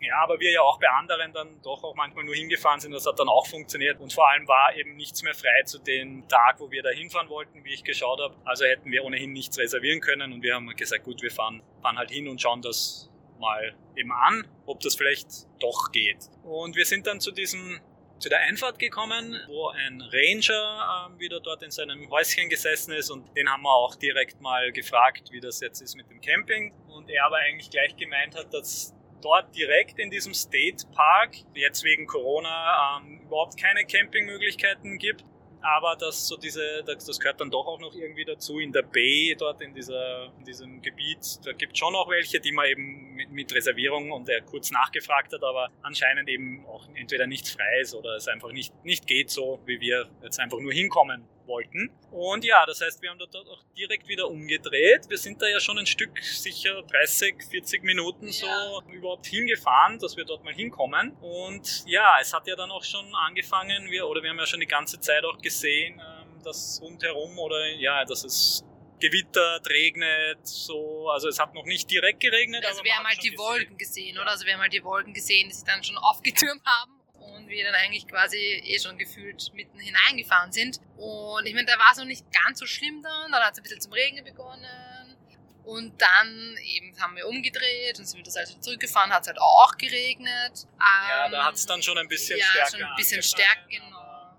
ja, 0.02 0.18
aber 0.24 0.40
wir 0.40 0.52
ja 0.52 0.62
auch 0.62 0.80
bei 0.80 0.90
anderen 0.90 1.34
dann 1.34 1.62
doch 1.62 1.84
auch 1.84 1.96
manchmal 1.96 2.24
nur 2.24 2.36
hingefahren 2.36 2.80
sind, 2.80 2.92
das 2.92 3.06
hat 3.06 3.20
dann 3.20 3.30
auch 3.30 3.48
funktioniert. 3.48 4.00
Und 4.00 4.14
vor 4.14 4.30
allem 4.30 4.48
war 4.48 4.76
eben 4.76 4.96
nichts 4.96 5.24
mehr 5.24 5.34
frei 5.34 5.64
zu 5.66 5.80
dem 5.80 6.28
Tag, 6.28 6.60
wo 6.60 6.70
wir 6.72 6.84
da 6.84 6.90
hinfahren 6.90 7.30
wollten, 7.30 7.64
wie 7.64 7.74
ich 7.74 7.84
geschaut 7.84 8.20
habe. 8.20 8.36
Also 8.46 8.66
hätten 8.66 8.92
wir 8.92 9.04
ohnehin 9.04 9.34
nichts 9.34 9.58
reservieren 9.58 10.02
können 10.02 10.34
und 10.34 10.44
wir 10.44 10.56
haben 10.56 10.68
gesagt, 10.76 11.04
gut, 11.04 11.22
wir 11.22 11.32
fahren, 11.32 11.62
fahren 11.82 11.98
halt 11.98 12.12
hin 12.12 12.28
und 12.28 12.42
schauen 12.42 12.62
das 12.62 13.10
mal 13.40 13.76
eben 13.96 14.12
an, 14.12 14.48
ob 14.66 14.80
das 14.80 14.96
vielleicht 14.96 15.30
doch 15.60 15.92
geht. 15.92 16.30
Und 16.44 16.76
wir 16.76 16.86
sind 16.86 17.08
dann 17.08 17.20
zu 17.20 17.32
diesem 17.32 17.80
zu 18.20 18.30
der 18.30 18.40
Einfahrt 18.40 18.80
gekommen, 18.80 19.40
wo 19.48 19.68
ein 19.70 20.02
Ranger 20.02 21.12
äh, 21.16 21.20
wieder 21.20 21.40
dort 21.40 21.62
in 21.62 21.70
seinem 21.70 22.10
Häuschen 22.10 22.50
gesessen 22.50 22.94
ist 22.94 23.12
und 23.12 23.36
den 23.38 23.48
haben 23.48 23.62
wir 23.62 23.72
auch 23.72 23.96
direkt 23.96 24.42
mal 24.42 24.72
gefragt, 24.72 25.32
wie 25.32 25.40
das 25.40 25.60
jetzt 25.60 25.82
ist 25.82 25.96
mit 25.96 26.10
dem 26.10 26.20
Camping. 26.20 26.74
Und 26.88 27.10
er 27.10 27.26
aber 27.26 27.38
eigentlich 27.38 27.70
gleich 27.70 27.96
gemeint 27.96 28.36
hat, 28.36 28.52
dass 28.54 28.96
dort 29.22 29.56
direkt 29.56 30.00
in 30.00 30.10
diesem 30.10 30.34
State 30.34 30.86
Park, 30.94 31.36
jetzt 31.54 31.84
wegen 31.84 32.06
Corona, 32.08 33.00
ähm, 33.00 33.22
überhaupt 33.22 33.60
keine 33.60 33.86
Campingmöglichkeiten 33.86 34.98
gibt. 34.98 35.24
Aber 35.62 35.96
das, 36.00 36.28
so 36.28 36.38
diese, 36.38 36.84
das, 36.86 37.06
das 37.06 37.20
gehört 37.20 37.42
dann 37.42 37.50
doch 37.50 37.66
auch 37.66 37.80
noch 37.80 37.94
irgendwie 37.96 38.24
dazu. 38.24 38.60
In 38.60 38.72
der 38.72 38.84
Bay, 38.84 39.36
dort 39.38 39.60
in, 39.62 39.74
dieser, 39.74 40.32
in 40.38 40.46
diesem 40.46 40.82
Gebiet, 40.82 41.40
da 41.44 41.52
gibt 41.52 41.74
es 41.74 41.80
schon 41.80 41.94
noch 41.94 42.10
welche, 42.10 42.40
die 42.40 42.52
man 42.52 42.68
eben 42.68 43.16
mit, 43.16 43.32
mit 43.32 43.54
Reservierung 43.54 44.12
und 44.12 44.30
er 44.30 44.42
kurz 44.42 44.72
nachgefragt 44.72 45.34
hat, 45.34 45.44
aber 45.44 45.70
anscheinend 45.82 46.30
eben 46.30 46.66
auch 46.68 46.88
entweder 46.94 47.28
nicht 47.28 47.48
frei 47.48 47.80
ist 47.82 47.96
oder 47.96 48.16
es 48.16 48.28
einfach 48.28 48.52
nicht, 48.52 48.74
nicht 48.86 49.08
geht 49.08 49.30
so, 49.30 49.60
wie 49.66 49.82
wir 49.82 50.08
jetzt 50.22 50.40
einfach 50.40 50.60
nur 50.60 50.72
hinkommen 50.72 51.28
wollten. 51.48 51.90
Und 52.12 52.44
ja, 52.46 52.66
das 52.66 52.82
heißt, 52.82 53.02
wir 53.02 53.10
haben 53.10 53.20
dort 53.20 53.36
auch 53.36 53.64
direkt 53.78 54.08
wieder 54.08 54.30
umgedreht. 54.30 55.10
Wir 55.10 55.18
sind 55.18 55.42
da 55.42 55.48
ja 55.48 55.60
schon 55.60 55.78
ein 55.78 55.86
Stück, 55.86 56.18
sicher 56.22 56.82
30, 56.84 57.44
40 57.50 57.84
Minuten 57.84 58.32
so 58.32 58.46
ja. 58.46 58.82
überhaupt 58.92 59.26
hingefahren, 59.28 60.00
dass 60.00 60.18
wir 60.18 60.26
dort 60.26 60.44
mal 60.44 60.54
hinkommen. 60.54 61.12
Und 61.22 61.86
ja, 61.86 62.18
es 62.22 62.34
hat 62.34 62.48
ja 62.48 62.56
dann 62.56 62.72
auch 62.72 62.84
schon 62.84 63.14
angefangen, 63.16 63.90
wir, 63.90 64.08
oder 64.08 64.22
wir 64.22 64.30
haben 64.30 64.40
ja 64.40 64.46
schon 64.46 64.60
die 64.60 64.68
ganze 64.68 65.00
Zeit 65.00 65.24
auch 65.24 65.38
gesehen, 65.38 66.00
ähm, 66.00 66.44
dass 66.44 66.80
rundherum 66.82 67.38
oder 67.40 67.68
ja, 67.68 68.06
dass 68.06 68.24
es 68.24 68.64
gewittert, 69.00 69.70
regnet, 69.70 70.40
so, 70.48 71.10
also 71.10 71.28
es 71.28 71.40
hat 71.40 71.54
noch 71.54 71.66
nicht 71.66 71.90
direkt 71.92 72.20
geregnet. 72.20 72.66
Also 72.66 72.84
wir 72.84 72.96
haben 72.96 73.06
halt 73.06 73.22
die 73.22 73.30
gesehen. 73.30 73.38
Wolken 73.38 73.78
gesehen, 73.78 74.18
oder? 74.18 74.32
Also 74.32 74.46
wir 74.46 74.54
haben 74.54 74.62
halt 74.62 74.74
die 74.74 74.84
Wolken 74.84 75.14
gesehen, 75.14 75.50
die 75.50 75.54
sich 75.54 75.66
dann 75.66 75.84
schon 75.84 75.98
aufgetürmt 75.98 76.66
haben 76.66 76.97
und 77.48 77.54
wir 77.54 77.64
dann 77.64 77.76
eigentlich 77.76 78.08
quasi 78.08 78.38
eh 78.38 78.80
schon 78.80 78.98
gefühlt 78.98 79.52
mitten 79.54 79.80
hineingefahren 79.80 80.52
sind. 80.52 80.80
Und 80.98 81.46
ich 81.46 81.54
meine, 81.54 81.66
da 81.66 81.80
war 81.80 81.92
es 81.92 81.98
noch 81.98 82.06
nicht 82.06 82.26
ganz 82.32 82.60
so 82.60 82.66
schlimm 82.66 83.02
dann, 83.02 83.32
dann 83.32 83.42
hat 83.42 83.54
es 83.54 83.60
ein 83.60 83.64
bisschen 83.64 83.82
zum 83.82 83.94
Regnen 83.94 84.24
begonnen. 84.24 85.16
Und 85.64 86.02
dann 86.02 86.58
eben 86.64 86.98
haben 87.00 87.16
wir 87.16 87.28
umgedreht 87.28 88.00
und 88.00 88.06
sind 88.06 88.20
wieder 88.20 88.32
also 88.40 88.58
zurückgefahren, 88.60 89.12
hat 89.12 89.24
es 89.24 89.28
halt 89.28 89.40
auch 89.40 89.78
geregnet. 89.78 90.66
ja, 90.80 91.30
da 91.30 91.46
hat 91.46 91.56
es 91.56 91.66
dann 91.66 91.82
schon 91.82 91.98
ein 91.98 92.08
bisschen 92.08 92.40
ja, 92.40 92.46
stärker 92.46 92.78
schon 92.78 92.84
ein 92.84 92.96
bisschen 92.96 93.24
stärker, 93.24 93.68
genau. 93.70 93.98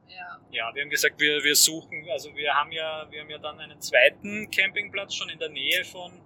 Ja. 0.08 0.40
ja, 0.50 0.74
wir 0.74 0.82
haben 0.82 0.90
gesagt, 0.90 1.20
wir, 1.20 1.44
wir 1.44 1.54
suchen, 1.54 2.08
also 2.10 2.34
wir 2.34 2.54
haben 2.54 2.72
ja, 2.72 3.06
wir 3.10 3.20
haben 3.20 3.30
ja 3.30 3.38
dann 3.38 3.60
einen 3.60 3.80
zweiten 3.80 4.50
Campingplatz 4.50 5.14
schon 5.14 5.28
in 5.28 5.38
der 5.38 5.50
Nähe 5.50 5.84
von, 5.84 6.18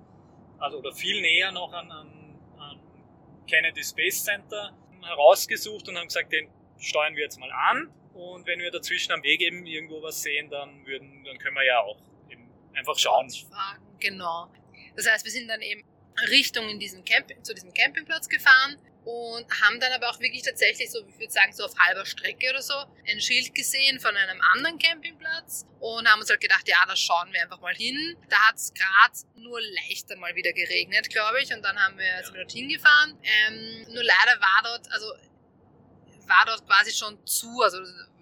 also 0.58 0.78
oder 0.78 0.92
viel 0.92 1.20
näher 1.20 1.50
noch 1.50 1.72
an, 1.72 1.90
an, 1.90 2.38
an 2.58 2.80
Kennedy 3.48 3.82
Space 3.82 4.22
Center 4.22 4.72
herausgesucht 5.02 5.88
und 5.88 5.98
haben 5.98 6.06
gesagt, 6.06 6.32
den 6.32 6.48
steuern 6.82 7.16
wir 7.16 7.22
jetzt 7.22 7.38
mal 7.38 7.50
an. 7.50 7.90
Und 8.14 8.46
wenn 8.46 8.58
wir 8.58 8.70
dazwischen 8.70 9.12
am 9.12 9.22
Weg 9.22 9.40
eben 9.40 9.64
irgendwo 9.64 10.02
was 10.02 10.22
sehen, 10.22 10.50
dann, 10.50 10.84
würden, 10.86 11.24
dann 11.24 11.38
können 11.38 11.56
wir 11.56 11.64
ja 11.64 11.80
auch 11.80 11.98
eben 12.28 12.50
einfach 12.74 12.98
schauen. 12.98 13.32
Genau. 14.00 14.52
Das 14.96 15.10
heißt, 15.10 15.24
wir 15.24 15.32
sind 15.32 15.48
dann 15.48 15.62
eben 15.62 15.82
Richtung 16.28 16.68
in 16.68 16.78
diesen 16.78 17.04
Camp 17.04 17.28
zu 17.42 17.54
diesem 17.54 17.72
Campingplatz 17.72 18.28
gefahren 18.28 18.76
und 19.04 19.46
haben 19.62 19.80
dann 19.80 19.92
aber 19.92 20.10
auch 20.10 20.20
wirklich 20.20 20.42
tatsächlich 20.42 20.90
so, 20.90 21.00
ich 21.08 21.18
würde 21.18 21.32
sagen, 21.32 21.52
so 21.52 21.64
auf 21.64 21.76
halber 21.78 22.04
Strecke 22.04 22.50
oder 22.50 22.62
so, 22.62 22.74
ein 23.08 23.20
Schild 23.20 23.54
gesehen 23.54 23.98
von 23.98 24.16
einem 24.16 24.40
anderen 24.52 24.78
Campingplatz 24.78 25.66
und 25.80 26.06
haben 26.06 26.20
uns 26.20 26.30
halt 26.30 26.40
gedacht, 26.40 26.68
ja, 26.68 26.76
da 26.86 26.94
schauen 26.94 27.32
wir 27.32 27.42
einfach 27.42 27.60
mal 27.60 27.74
hin. 27.74 28.16
Da 28.28 28.36
hat 28.48 28.56
es 28.56 28.72
gerade 28.74 29.42
nur 29.42 29.60
leichter 29.60 30.16
mal 30.16 30.34
wieder 30.36 30.52
geregnet, 30.52 31.10
glaube 31.10 31.42
ich, 31.42 31.52
und 31.52 31.62
dann 31.62 31.76
haben 31.78 31.98
wir, 31.98 32.06
ja. 32.06 32.22
sind 32.22 32.34
wir 32.34 32.42
dorthin 32.42 32.68
gefahren. 32.68 33.18
Ähm, 33.22 33.82
nur 33.92 34.04
leider 34.04 34.40
war 34.40 34.60
dort, 34.62 34.92
also 34.92 35.06
war 36.28 36.44
dort 36.46 36.66
quasi 36.66 36.92
schon 36.92 37.24
zu, 37.26 37.62
also 37.62 37.78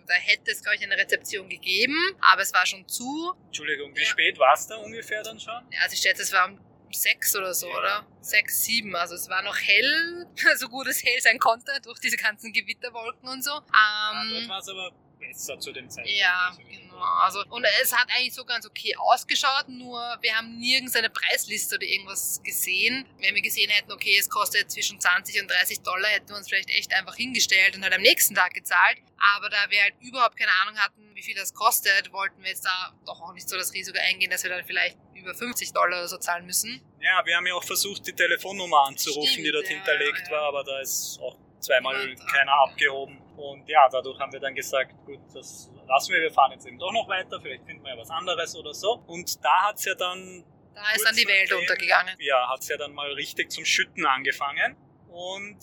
da 0.07 0.14
hätte 0.14 0.50
es, 0.50 0.62
glaube 0.62 0.76
ich, 0.76 0.83
eine 0.83 0.97
Rezeption 0.97 1.49
gegeben, 1.49 1.97
aber 2.21 2.42
es 2.42 2.52
war 2.52 2.66
schon 2.66 2.87
zu. 2.88 3.33
Entschuldigung, 3.47 3.95
wie 3.95 4.00
ja. 4.00 4.07
spät 4.07 4.38
war 4.38 4.54
es 4.54 4.66
da 4.66 4.76
ungefähr 4.76 5.23
dann 5.23 5.38
schon? 5.38 5.62
Ja, 5.71 5.83
also 5.83 5.95
ich 5.95 6.00
schätze, 6.00 6.23
es 6.23 6.33
war 6.33 6.49
um 6.49 6.59
sechs 6.92 7.37
oder 7.37 7.54
so, 7.54 7.69
ja. 7.69 7.78
oder? 7.78 8.07
Sechs, 8.21 8.64
sieben. 8.64 8.97
Also 8.97 9.14
es 9.14 9.28
war 9.28 9.42
noch 9.42 9.57
hell, 9.57 10.26
so 10.57 10.69
gut 10.69 10.88
es 10.88 11.04
hell 11.04 11.21
sein 11.21 11.38
konnte, 11.38 11.73
durch 11.83 12.00
diese 12.00 12.16
ganzen 12.16 12.52
Gewitterwolken 12.52 13.28
und 13.28 13.45
so. 13.45 13.52
Ähm, 13.52 13.62
ja, 13.73 14.25
dort 14.30 14.49
war 14.49 14.59
es 14.59 14.69
aber 14.69 14.92
besser 15.30 15.58
zu 15.58 15.72
dem 15.72 15.88
Zeitpunkt. 15.88 16.18
Ja, 16.18 16.56
genau. 16.68 16.96
Also, 17.22 17.42
und 17.49 17.64
es 17.82 17.92
hat 17.92 18.08
eigentlich 18.10 18.34
so 18.34 18.44
ganz 18.44 18.66
okay 18.66 18.94
ausgeschaut, 18.96 19.68
nur 19.68 19.99
wir 20.20 20.37
haben 20.37 20.58
nirgends 20.58 20.96
eine 20.96 21.10
Preisliste 21.10 21.76
oder 21.76 21.87
irgendwas 21.87 22.42
gesehen. 22.42 23.06
Wenn 23.18 23.34
wir 23.34 23.42
gesehen 23.42 23.70
hätten, 23.70 23.92
okay, 23.92 24.16
es 24.18 24.28
kostet 24.28 24.70
zwischen 24.70 25.00
20 25.00 25.40
und 25.42 25.50
30 25.50 25.80
Dollar, 25.82 26.08
hätten 26.10 26.28
wir 26.28 26.37
uns 26.37 26.49
vielleicht 26.49 26.70
echt 26.70 26.92
einfach 26.94 27.14
hingestellt 27.14 27.76
und 27.76 27.82
halt 27.82 27.94
am 27.94 28.02
nächsten 28.02 28.34
Tag 28.34 28.54
gezahlt. 28.54 28.99
Aber 29.37 29.49
da 29.49 29.70
wir 29.70 29.82
halt 29.82 29.94
überhaupt 30.00 30.37
keine 30.37 30.52
Ahnung 30.62 30.78
hatten, 30.78 31.14
wie 31.14 31.22
viel 31.22 31.37
das 31.37 31.54
kostet, 31.54 32.12
wollten 32.12 32.42
wir 32.42 32.50
jetzt 32.50 32.64
da 32.64 32.92
doch 33.06 33.20
auch 33.20 33.32
nicht 33.34 33.49
so 33.49 33.56
das 33.56 33.72
Risiko 33.72 33.99
eingehen, 34.00 34.30
dass 34.30 34.42
wir 34.42 34.50
dann 34.50 34.64
vielleicht 34.64 34.96
über 35.14 35.34
50 35.34 35.72
Dollar 35.72 35.99
oder 35.99 36.08
so 36.08 36.16
zahlen 36.16 36.46
müssen. 36.46 36.80
Ja, 37.00 37.25
wir 37.25 37.37
haben 37.37 37.46
ja 37.46 37.54
auch 37.54 37.64
versucht, 37.64 38.06
die 38.06 38.12
Telefonnummer 38.12 38.87
anzurufen, 38.87 39.28
Stimmt, 39.28 39.46
die 39.46 39.52
dort 39.52 39.68
ja, 39.68 39.76
hinterlegt 39.76 40.22
ja. 40.26 40.32
war, 40.32 40.49
aber 40.49 40.64
da 40.64 40.80
ist 40.80 41.18
auch 41.20 41.37
zweimal 41.60 42.14
keiner 42.16 42.52
abgehoben. 42.52 43.18
Und 43.40 43.66
ja, 43.68 43.88
dadurch 43.90 44.18
haben 44.18 44.32
wir 44.32 44.40
dann 44.40 44.54
gesagt, 44.54 44.94
gut, 45.06 45.18
das 45.32 45.70
lassen 45.88 46.12
wir, 46.12 46.20
wir 46.20 46.30
fahren 46.30 46.52
jetzt 46.52 46.66
eben 46.66 46.78
doch 46.78 46.92
noch 46.92 47.09
weiter, 47.09 47.40
vielleicht 47.40 47.64
finden 47.64 47.82
wir 47.82 47.94
ja 47.94 47.99
was 47.99 48.11
anderes 48.11 48.54
oder 48.54 48.75
so. 48.75 49.02
Und 49.06 49.42
da 49.42 49.68
hat 49.68 49.76
es 49.76 49.87
ja 49.87 49.94
dann. 49.94 50.44
Da 50.75 50.82
ist 50.94 51.04
dann 51.04 51.16
die 51.16 51.26
Welt 51.26 51.52
untergegangen. 51.52 52.14
Ja, 52.20 52.49
hat 52.49 52.61
es 52.61 52.68
ja 52.68 52.76
dann 52.76 52.92
mal 52.92 53.11
richtig 53.12 53.50
zum 53.50 53.64
Schütten 53.64 54.04
angefangen. 54.06 54.76
Und 55.09 55.59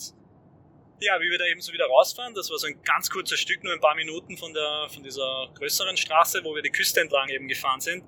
ja, 1.00 1.20
wie 1.20 1.30
wir 1.30 1.38
da 1.38 1.46
eben 1.46 1.60
so 1.60 1.72
wieder 1.72 1.86
rausfahren, 1.86 2.34
das 2.34 2.50
war 2.50 2.58
so 2.58 2.66
ein 2.66 2.82
ganz 2.82 3.08
kurzer 3.08 3.36
Stück, 3.36 3.62
nur 3.62 3.72
ein 3.72 3.80
paar 3.80 3.94
Minuten 3.94 4.36
von, 4.36 4.52
der, 4.52 4.88
von 4.92 5.02
dieser 5.02 5.48
größeren 5.54 5.96
Straße, 5.96 6.42
wo 6.44 6.54
wir 6.54 6.62
die 6.62 6.70
Küste 6.70 7.00
entlang 7.00 7.28
eben 7.28 7.46
gefahren 7.46 7.80
sind 7.80 8.04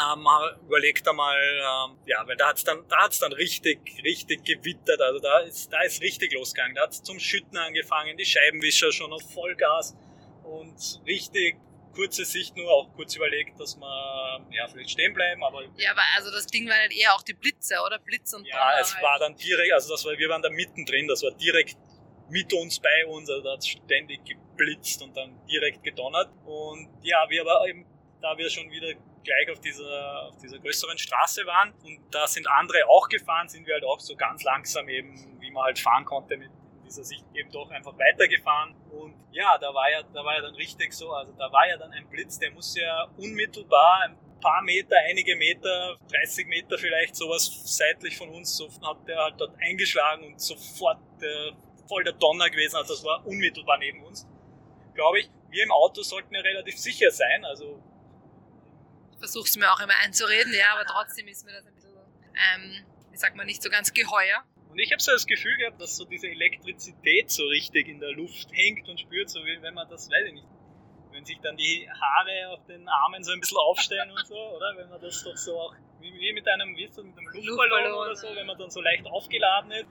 ähm, 0.00 0.26
überlegt 0.66 1.06
einmal, 1.08 1.38
ähm, 1.38 1.98
ja, 2.06 2.26
weil 2.26 2.36
da 2.36 2.48
hat's 2.48 2.64
dann, 2.64 2.84
da 2.88 3.04
hat's 3.04 3.18
dann 3.18 3.32
richtig, 3.32 3.80
richtig 4.04 4.44
gewittert, 4.44 5.00
also 5.00 5.18
da 5.20 5.40
ist, 5.40 5.72
da 5.72 5.82
ist 5.82 6.02
richtig 6.02 6.32
losgegangen, 6.32 6.74
da 6.74 6.82
hat's 6.82 7.02
zum 7.02 7.18
Schütten 7.18 7.56
angefangen, 7.56 8.16
die 8.16 8.24
Scheibenwischer 8.24 8.92
schon 8.92 9.12
auf 9.12 9.22
Vollgas 9.32 9.96
und 10.44 11.02
richtig 11.06 11.56
kurze 11.94 12.24
Sicht 12.24 12.56
nur, 12.56 12.70
auch 12.70 12.92
kurz 12.94 13.16
überlegt, 13.16 13.58
dass 13.58 13.76
wir 13.76 14.46
ja, 14.52 14.68
vielleicht 14.68 14.90
stehen 14.90 15.14
bleiben, 15.14 15.42
aber... 15.42 15.64
Ja, 15.76 15.90
aber 15.90 16.02
also 16.16 16.30
das 16.30 16.46
Ding 16.46 16.68
waren 16.68 16.78
halt 16.78 16.92
eher 16.92 17.12
auch 17.14 17.22
die 17.22 17.34
Blitze, 17.34 17.74
oder? 17.84 17.98
Blitz 17.98 18.32
und 18.34 18.46
Ja, 18.46 18.56
Donner 18.56 18.80
es 18.80 18.94
halt. 18.94 19.02
war 19.02 19.18
dann 19.18 19.36
direkt, 19.36 19.72
also 19.72 19.92
das 19.92 20.04
war, 20.04 20.16
wir 20.16 20.28
waren 20.28 20.42
da 20.42 20.50
mittendrin, 20.50 21.08
das 21.08 21.22
war 21.22 21.32
direkt 21.32 21.76
mit 22.30 22.52
uns, 22.52 22.78
bei 22.78 23.06
uns, 23.06 23.28
also 23.30 23.42
da 23.42 23.52
hat 23.54 23.66
ständig 23.66 24.20
geblitzt 24.24 25.02
und 25.02 25.16
dann 25.16 25.44
direkt 25.46 25.82
gedonnert 25.82 26.30
und 26.44 26.88
ja, 27.02 27.26
wir 27.28 27.40
aber 27.42 27.66
eben, 27.68 27.84
da 28.20 28.36
wir 28.36 28.48
schon 28.50 28.70
wieder 28.70 28.94
gleich 29.24 29.50
auf 29.50 29.60
dieser, 29.60 30.28
auf 30.28 30.36
dieser 30.38 30.58
größeren 30.58 30.98
Straße 30.98 31.46
waren. 31.46 31.72
Und 31.84 32.00
da 32.10 32.26
sind 32.26 32.48
andere 32.48 32.88
auch 32.88 33.08
gefahren, 33.08 33.48
sind 33.48 33.66
wir 33.66 33.74
halt 33.74 33.84
auch 33.84 34.00
so 34.00 34.16
ganz 34.16 34.42
langsam 34.44 34.88
eben, 34.88 35.40
wie 35.40 35.50
man 35.50 35.64
halt 35.64 35.78
fahren 35.78 36.04
konnte 36.04 36.36
mit 36.36 36.50
dieser 36.86 37.04
Sicht 37.04 37.24
eben 37.34 37.50
doch 37.50 37.70
einfach 37.70 37.96
weitergefahren. 37.98 38.74
Und 38.90 39.14
ja, 39.32 39.58
da 39.58 39.72
war 39.74 39.90
ja, 39.90 40.02
da 40.02 40.24
war 40.24 40.34
ja 40.34 40.42
dann 40.42 40.54
richtig 40.54 40.92
so, 40.92 41.12
also 41.12 41.32
da 41.32 41.52
war 41.52 41.68
ja 41.68 41.76
dann 41.76 41.92
ein 41.92 42.08
Blitz, 42.08 42.38
der 42.38 42.50
muss 42.50 42.76
ja 42.76 43.04
unmittelbar 43.16 44.02
ein 44.04 44.16
paar 44.40 44.62
Meter, 44.62 44.96
einige 45.08 45.36
Meter, 45.36 45.98
30 46.10 46.46
Meter 46.46 46.78
vielleicht 46.78 47.16
sowas 47.16 47.50
seitlich 47.76 48.16
von 48.16 48.30
uns, 48.30 48.56
so 48.56 48.68
hat 48.82 49.06
der 49.06 49.18
halt 49.18 49.34
dort 49.38 49.54
eingeschlagen 49.60 50.24
und 50.24 50.40
sofort 50.40 51.00
äh, 51.20 51.52
voll 51.88 52.04
der 52.04 52.12
Donner 52.14 52.48
gewesen, 52.50 52.76
also 52.76 52.94
das 52.94 53.04
war 53.04 53.26
unmittelbar 53.26 53.78
neben 53.78 54.02
uns, 54.04 54.26
glaube 54.94 55.20
ich. 55.20 55.30
Wir 55.50 55.64
im 55.64 55.72
Auto 55.72 56.02
sollten 56.02 56.34
ja 56.34 56.40
relativ 56.40 56.78
sicher 56.78 57.10
sein, 57.10 57.44
also 57.44 57.82
versuche 59.18 59.48
es 59.48 59.56
mir 59.56 59.70
auch 59.72 59.80
immer 59.80 59.96
einzureden, 60.02 60.52
ja, 60.54 60.72
aber 60.72 60.84
trotzdem 60.86 61.28
ist 61.28 61.44
mir 61.44 61.52
das 61.52 61.66
ein 61.66 61.74
bisschen, 61.74 61.90
ähm, 61.92 62.84
wie 63.10 63.16
sagt 63.16 63.36
man, 63.36 63.46
nicht 63.46 63.62
so 63.62 63.70
ganz 63.70 63.92
geheuer. 63.92 64.44
Und 64.70 64.78
ich 64.78 64.92
habe 64.92 65.02
so 65.02 65.12
das 65.12 65.26
Gefühl 65.26 65.56
gehabt, 65.56 65.80
dass 65.80 65.96
so 65.96 66.04
diese 66.04 66.28
Elektrizität 66.28 67.30
so 67.30 67.44
richtig 67.46 67.88
in 67.88 68.00
der 68.00 68.12
Luft 68.12 68.48
hängt 68.52 68.88
und 68.88 69.00
spürt, 69.00 69.30
so 69.30 69.40
wie 69.44 69.60
wenn 69.62 69.74
man 69.74 69.88
das, 69.88 70.10
weiß 70.10 70.26
ich 70.26 70.34
nicht, 70.34 70.46
wenn 71.10 71.24
sich 71.24 71.40
dann 71.40 71.56
die 71.56 71.88
Haare 71.90 72.50
auf 72.50 72.64
den 72.66 72.86
Armen 72.88 73.24
so 73.24 73.32
ein 73.32 73.40
bisschen 73.40 73.58
aufstellen 73.58 74.10
und 74.10 74.26
so, 74.26 74.36
oder? 74.36 74.76
Wenn 74.76 74.88
man 74.88 75.00
das 75.00 75.24
doch 75.24 75.36
so 75.36 75.58
auch, 75.58 75.74
wie, 76.00 76.32
mit 76.32 76.46
einem, 76.46 76.76
wie 76.76 76.86
das, 76.86 76.96
mit 76.98 77.16
einem 77.16 77.26
Luftballon, 77.26 77.46
Luftballon 77.46 77.92
oder 77.92 78.14
so, 78.14 78.28
wenn 78.34 78.46
man 78.46 78.58
dann 78.58 78.70
so 78.70 78.80
leicht 78.80 79.06
aufgeladen 79.06 79.72
ist. 79.72 79.88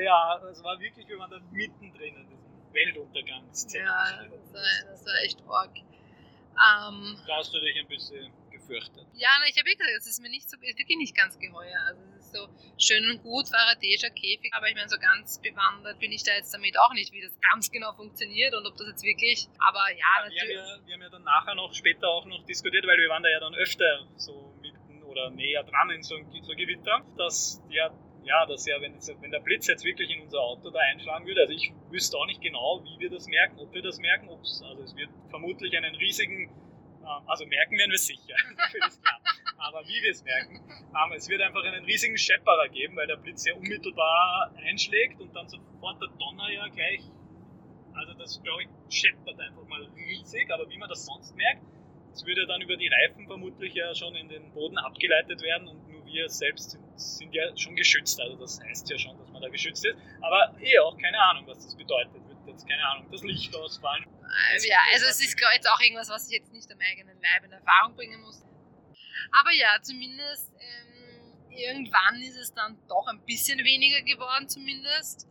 Ja, 0.00 0.40
es 0.50 0.62
war 0.64 0.80
wirklich, 0.80 1.06
wie 1.08 1.16
man 1.16 1.30
da 1.30 1.38
mittendrin 1.52 2.16
in 2.16 2.28
diesem 2.28 2.72
Weltuntergangsszene. 2.72 3.84
Ja, 3.84 4.24
das 4.24 4.52
war, 4.54 4.90
das 4.90 5.06
war 5.06 5.14
echt 5.22 5.42
arg. 5.46 5.76
Ähm, 5.76 7.18
da 7.26 7.36
hast 7.36 7.52
du 7.52 7.60
dich 7.60 7.78
ein 7.78 7.88
bisschen 7.88 8.32
gefürchtet. 8.64 9.06
Ja, 9.14 9.28
na, 9.40 9.46
ich 9.48 9.58
habe 9.58 9.68
eh 9.68 9.74
gesagt, 9.74 9.92
es 9.98 10.06
ist 10.06 10.20
mir 10.20 10.30
nicht 10.30 10.48
so, 10.48 10.56
ist 10.56 10.78
wirklich 10.78 10.98
nicht 10.98 11.14
ganz 11.14 11.38
geheuer. 11.38 11.78
Also 11.86 12.02
es 12.16 12.24
ist 12.24 12.32
so 12.32 12.48
schön 12.78 13.04
und 13.10 13.22
gut, 13.22 13.48
faradäischer 13.48 14.10
Käfig, 14.10 14.52
aber 14.52 14.68
ich 14.68 14.74
meine, 14.74 14.88
so 14.88 14.98
ganz 14.98 15.40
bewandert 15.40 15.98
bin 16.00 16.12
ich 16.12 16.24
da 16.24 16.32
jetzt 16.32 16.52
damit 16.52 16.78
auch 16.78 16.92
nicht, 16.94 17.12
wie 17.12 17.20
das 17.20 17.38
ganz 17.40 17.70
genau 17.70 17.92
funktioniert 17.92 18.54
und 18.54 18.66
ob 18.66 18.76
das 18.76 18.88
jetzt 18.88 19.04
wirklich, 19.04 19.46
aber 19.58 19.84
ja, 19.90 19.96
ja 19.96 20.28
natürlich. 20.28 20.48
Wir 20.48 20.62
haben 20.62 20.80
ja, 20.80 20.86
wir 20.86 20.94
haben 20.94 21.02
ja 21.02 21.10
dann 21.10 21.24
nachher 21.24 21.54
noch, 21.54 21.72
später 21.74 22.08
auch 22.08 22.24
noch 22.24 22.44
diskutiert, 22.46 22.86
weil 22.86 22.98
wir 22.98 23.08
waren 23.08 23.22
da 23.22 23.28
ja 23.28 23.40
dann 23.40 23.54
öfter 23.54 24.06
so 24.16 24.54
mitten 24.60 25.02
oder 25.04 25.30
näher 25.30 25.62
dran 25.64 25.90
in 25.90 26.02
so, 26.02 26.16
so 26.42 26.54
Gewitter, 26.54 27.04
dass 27.16 27.62
ja 27.70 27.92
ja, 28.24 28.46
dass 28.46 28.64
ja, 28.64 28.80
wenn, 28.80 28.94
wenn, 28.94 29.30
der 29.30 29.40
Blitz 29.40 29.66
jetzt 29.66 29.84
wirklich 29.84 30.08
in 30.08 30.22
unser 30.22 30.40
Auto 30.40 30.70
da 30.70 30.78
einschlagen 30.78 31.26
würde, 31.26 31.42
also 31.42 31.52
ich 31.52 31.74
wüsste 31.90 32.16
auch 32.16 32.24
nicht 32.24 32.40
genau, 32.40 32.82
wie 32.82 32.98
wir 32.98 33.10
das 33.10 33.26
merken, 33.26 33.58
ob 33.58 33.74
wir 33.74 33.82
das 33.82 33.98
merken, 33.98 34.30
ob's, 34.30 34.62
also 34.62 34.82
es 34.82 34.96
wird 34.96 35.10
vermutlich 35.28 35.76
einen 35.76 35.94
riesigen 35.96 36.48
also 37.26 37.46
merken 37.46 37.78
werden 37.78 37.90
wir 37.90 37.96
es 37.96 38.06
sicher. 38.06 38.34
Aber 39.58 39.86
wie 39.88 40.02
wir 40.02 40.10
es 40.10 40.22
merken, 40.24 40.60
ähm, 40.70 41.12
es 41.16 41.28
wird 41.28 41.40
einfach 41.40 41.64
einen 41.64 41.84
riesigen 41.84 42.18
Schepperer 42.18 42.68
geben, 42.68 42.96
weil 42.96 43.06
der 43.06 43.16
Blitz 43.16 43.46
ja 43.46 43.54
unmittelbar 43.54 44.52
einschlägt 44.56 45.20
und 45.20 45.34
dann 45.34 45.48
sofort 45.48 46.00
der 46.02 46.08
Donner 46.18 46.50
ja 46.50 46.68
gleich, 46.68 47.00
also 47.94 48.12
das 48.14 48.42
glaube 48.42 48.64
ich 48.64 48.68
scheppert 48.94 49.40
einfach 49.40 49.66
mal 49.66 49.82
riesig, 49.96 50.50
aber 50.52 50.68
wie 50.68 50.78
man 50.78 50.88
das 50.88 51.06
sonst 51.06 51.34
merkt, 51.36 51.62
es 52.12 52.24
würde 52.26 52.46
dann 52.46 52.60
über 52.60 52.76
die 52.76 52.88
Reifen 52.88 53.26
vermutlich 53.26 53.74
ja 53.74 53.94
schon 53.94 54.14
in 54.14 54.28
den 54.28 54.52
Boden 54.52 54.78
abgeleitet 54.78 55.42
werden 55.42 55.66
und 55.68 55.88
nur 55.88 56.04
wir 56.04 56.28
selbst 56.28 56.72
sind, 56.72 56.84
sind 57.00 57.34
ja 57.34 57.56
schon 57.56 57.74
geschützt, 57.74 58.20
also 58.20 58.36
das 58.36 58.60
heißt 58.62 58.90
ja 58.90 58.98
schon, 58.98 59.18
dass 59.18 59.30
man 59.30 59.42
da 59.42 59.48
geschützt 59.48 59.84
ist, 59.84 59.96
aber 60.20 60.54
eh 60.60 60.78
auch 60.78 60.96
keine 60.98 61.18
Ahnung, 61.18 61.46
was 61.46 61.64
das 61.64 61.76
bedeutet, 61.76 62.14
wird 62.14 62.38
jetzt 62.46 62.68
keine 62.68 62.86
Ahnung, 62.86 63.06
das 63.10 63.22
Licht 63.24 63.56
ausfallen 63.56 64.04
ja, 64.68 64.78
also 64.92 65.06
es 65.06 65.20
ist 65.20 65.38
jetzt 65.38 65.68
auch 65.68 65.80
irgendwas, 65.80 66.08
was 66.08 66.26
ich 66.26 66.38
jetzt 66.38 66.52
nicht 66.52 66.70
am 66.72 66.78
eigenen 66.80 67.20
Leib 67.20 67.44
in 67.44 67.52
Erfahrung 67.52 67.94
bringen 67.96 68.20
muss. 68.20 68.42
Aber 69.32 69.52
ja, 69.52 69.80
zumindest 69.82 70.52
ähm, 70.60 71.50
irgendwann 71.50 72.20
ist 72.22 72.36
es 72.36 72.52
dann 72.54 72.78
doch 72.88 73.06
ein 73.08 73.24
bisschen 73.24 73.58
weniger 73.58 74.02
geworden, 74.02 74.48
zumindest. 74.48 75.26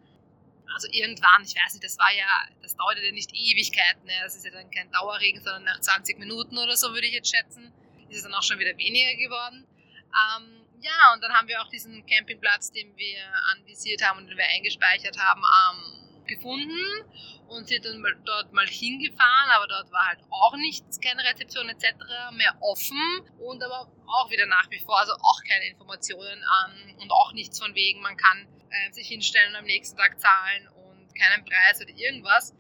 Also 0.74 0.88
irgendwann, 0.92 1.44
ich 1.44 1.56
weiß 1.56 1.74
nicht, 1.74 1.84
das 1.84 2.00
war 2.00 2.12
ja, 2.14 2.48
das 2.62 2.76
dauerte 2.76 3.06
ja 3.06 3.12
nicht 3.12 3.32
Ewigkeiten, 3.34 4.06
ne? 4.06 4.14
das 4.24 4.36
ist 4.36 4.46
ja 4.46 4.52
dann 4.52 4.72
kein 4.72 4.90
Dauerregen, 4.92 5.42
sondern 5.44 5.66
nach 5.66 5.80
20 5.80 6.18
Minuten 6.18 6.58
oder 6.58 6.76
so 6.76 6.94
würde 6.94 7.06
ich 7.06 7.14
jetzt 7.14 7.30
schätzen, 7.36 7.72
ist 8.10 8.18
es 8.18 8.24
dann 8.24 8.34
auch 8.34 8.42
schon 8.42 8.58
wieder 8.58 8.76
weniger 8.78 9.16
geworden. 9.16 9.68
Ähm, 10.14 10.66
ja, 10.82 11.14
und 11.14 11.22
dann 11.22 11.32
haben 11.34 11.48
wir 11.48 11.62
auch 11.62 11.70
diesen 11.70 12.06
Campingplatz, 12.06 12.72
den 12.72 12.96
wir 12.98 13.20
anvisiert 13.56 14.04
haben 14.04 14.20
und 14.20 14.28
den 14.28 14.38
wir 14.38 14.46
eingespeichert 14.46 15.18
haben, 15.18 15.42
ähm, 15.42 16.03
gefunden 16.28 16.80
und 17.48 17.68
sind 17.68 17.86
dann 17.86 18.04
dort 18.26 18.52
mal 18.54 18.68
hingefahren, 18.68 19.50
aber 19.52 19.68
dort 19.68 19.92
war 19.92 20.08
halt 20.08 20.20
auch 20.30 20.56
nichts, 20.58 21.00
keine 21.00 21.24
Rezeption 21.24 21.70
etc. 21.70 21.86
mehr 22.34 22.56
offen 22.62 22.98
und 23.40 23.64
aber 23.64 23.92
auch 24.08 24.30
wieder 24.32 24.46
nach 24.46 24.70
wie 24.72 24.80
vor, 24.80 25.00
also 25.00 25.14
auch 25.14 25.42
keine 25.48 25.66
Informationen 25.68 26.44
an 26.44 26.96
und 27.00 27.12
auch 27.12 27.34
nichts 27.34 27.60
von 27.60 27.74
wegen, 27.76 28.02
man 28.02 28.18
kann 28.18 28.48
äh, 28.70 28.92
sich 28.92 29.08
hinstellen 29.08 29.52
und 29.52 29.60
am 29.60 29.66
nächsten 29.66 29.98
Tag 29.98 30.20
zahlen 30.20 30.68
und 30.70 31.14
keinen 31.16 31.46
Preis 31.46 31.82
oder 31.82 31.92
irgendwas. 31.92 32.56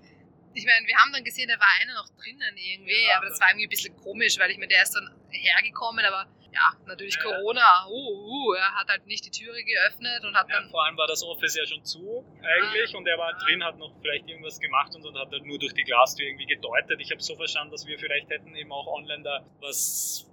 Ich 0.53 0.65
meine, 0.65 0.85
wir 0.85 0.95
haben 0.97 1.11
dann 1.11 1.23
gesehen, 1.23 1.49
da 1.49 1.59
war 1.59 1.67
einer 1.81 1.95
noch 1.95 2.09
drinnen 2.09 2.55
irgendwie, 2.55 3.07
ja, 3.07 3.17
aber 3.17 3.27
das 3.27 3.39
war 3.39 3.49
irgendwie 3.49 3.65
ein 3.65 3.69
bisschen 3.69 3.95
komisch, 3.97 4.37
weil 4.37 4.51
ich 4.51 4.57
mir, 4.57 4.67
der 4.67 4.83
ist 4.83 4.93
dann 4.93 5.09
hergekommen, 5.31 6.05
aber 6.05 6.27
ja, 6.53 6.73
natürlich 6.85 7.15
ja, 7.15 7.23
Corona, 7.23 7.87
uh, 7.87 7.91
uh, 7.91 8.53
er 8.53 8.75
hat 8.75 8.87
halt 8.87 9.07
nicht 9.07 9.25
die 9.25 9.31
Türe 9.31 9.63
geöffnet 9.63 10.23
und 10.23 10.35
hat 10.35 10.47
ja, 10.49 10.59
dann. 10.59 10.69
Vor 10.69 10.85
allem 10.85 10.97
war 10.97 11.07
das 11.07 11.23
Office 11.23 11.55
ja 11.55 11.65
schon 11.65 11.83
zu 11.83 12.23
eigentlich 12.41 12.93
ah, 12.93 12.97
und 12.97 13.07
er 13.07 13.17
war 13.17 13.33
ah. 13.33 13.43
drin, 13.43 13.63
hat 13.63 13.77
noch 13.77 13.91
vielleicht 14.01 14.27
irgendwas 14.27 14.59
gemacht 14.59 14.93
und, 14.95 15.05
und 15.05 15.17
hat 15.17 15.31
halt 15.31 15.45
nur 15.45 15.57
durch 15.57 15.73
die 15.73 15.83
Glastür 15.83 16.27
irgendwie 16.27 16.45
gedeutet. 16.45 16.99
Ich 17.01 17.11
habe 17.11 17.21
so 17.21 17.35
verstanden, 17.35 17.71
dass 17.71 17.87
wir 17.87 17.97
vielleicht 17.97 18.29
hätten 18.29 18.55
eben 18.55 18.71
auch 18.71 18.87
online 18.87 19.23
da 19.23 19.45
was 19.61 20.29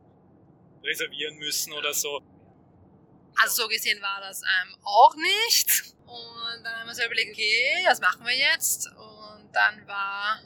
reservieren 0.85 1.37
müssen 1.39 1.73
oder 1.73 1.95
so. 1.95 2.21
Also 3.43 3.63
so 3.63 3.69
gesehen 3.69 4.01
war 4.03 4.21
das 4.21 4.43
ähm, 4.43 4.77
auch 4.85 5.15
nicht. 5.15 5.95
Und 6.05 6.65
dann 6.65 6.81
haben 6.81 6.87
wir 6.87 6.95
so 6.95 7.05
überlegt, 7.05 7.33
okay, 7.33 7.85
was 7.87 8.01
machen 8.01 8.27
wir 8.27 8.37
jetzt? 8.37 8.89
Und 8.89 9.51
dann 9.53 9.87
war 9.87 10.41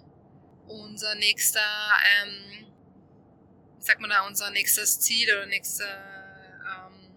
unser 0.67 1.15
nächster 1.17 1.61
ähm, 2.23 2.74
sagt 3.85 4.01
man 4.01 4.11
da, 4.11 4.27
unser 4.27 4.51
nächstes 4.51 5.01
Ziel 5.01 5.31
oder 5.33 5.47
nächste, 5.47 5.85
ähm, 5.85 7.15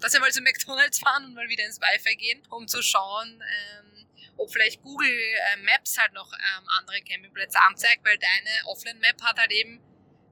dass 0.00 0.12
wir 0.12 0.20
mal 0.20 0.30
zu 0.30 0.42
McDonalds 0.42 0.98
fahren 0.98 1.24
und 1.24 1.34
mal 1.34 1.48
wieder 1.48 1.64
ins 1.64 1.80
Wi-Fi 1.80 2.16
gehen, 2.16 2.42
um 2.50 2.68
zu 2.68 2.82
schauen, 2.82 3.42
ähm, 3.42 4.06
ob 4.36 4.52
vielleicht 4.52 4.82
Google 4.82 5.08
äh, 5.08 5.56
Maps 5.62 5.96
halt 5.98 6.12
noch 6.12 6.32
ähm, 6.32 6.68
andere 6.78 7.00
Campingplätze 7.02 7.58
anzeigt, 7.60 8.04
weil 8.04 8.18
deine 8.18 8.66
Offline-Map 8.66 9.22
hat 9.22 9.38
halt 9.38 9.52
eben 9.52 9.80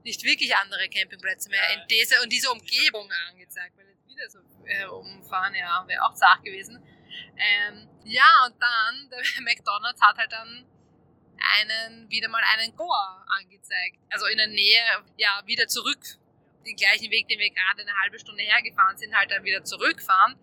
nicht 0.03 0.23
wirklich 0.23 0.55
andere 0.55 0.87
Campingplätze 0.89 1.49
mehr 1.49 1.61
ja, 1.61 1.81
in 1.81 1.87
dieser 1.87 2.21
und 2.21 2.29
dieser 2.31 2.51
Umgebung 2.51 3.09
angezeigt, 3.29 3.77
weil 3.77 3.87
jetzt 3.87 4.07
wieder 4.07 4.29
so 4.29 4.39
äh, 4.65 4.85
umfahren, 4.85 5.55
ja, 5.55 5.83
wäre 5.87 6.03
auch 6.03 6.15
Sache 6.15 6.43
gewesen. 6.43 6.83
Ähm, 7.37 7.87
ja, 8.03 8.45
und 8.45 8.55
dann, 8.61 9.09
der 9.09 9.19
McDonalds 9.41 10.01
hat 10.01 10.17
halt 10.17 10.31
dann 10.31 10.65
einen 11.57 12.09
wieder 12.09 12.27
mal 12.29 12.43
einen 12.55 12.75
Goa 12.75 13.25
angezeigt. 13.39 13.97
Also 14.09 14.25
in 14.27 14.37
der 14.37 14.47
Nähe, 14.47 14.81
ja, 15.17 15.41
wieder 15.45 15.67
zurück. 15.67 15.99
Den 16.65 16.75
gleichen 16.75 17.09
Weg, 17.09 17.27
den 17.27 17.39
wir 17.39 17.49
gerade 17.49 17.81
eine 17.81 17.97
halbe 18.01 18.19
Stunde 18.19 18.43
hergefahren 18.43 18.97
sind, 18.97 19.15
halt 19.15 19.31
dann 19.31 19.43
wieder 19.43 19.63
zurückfahren. 19.63 20.35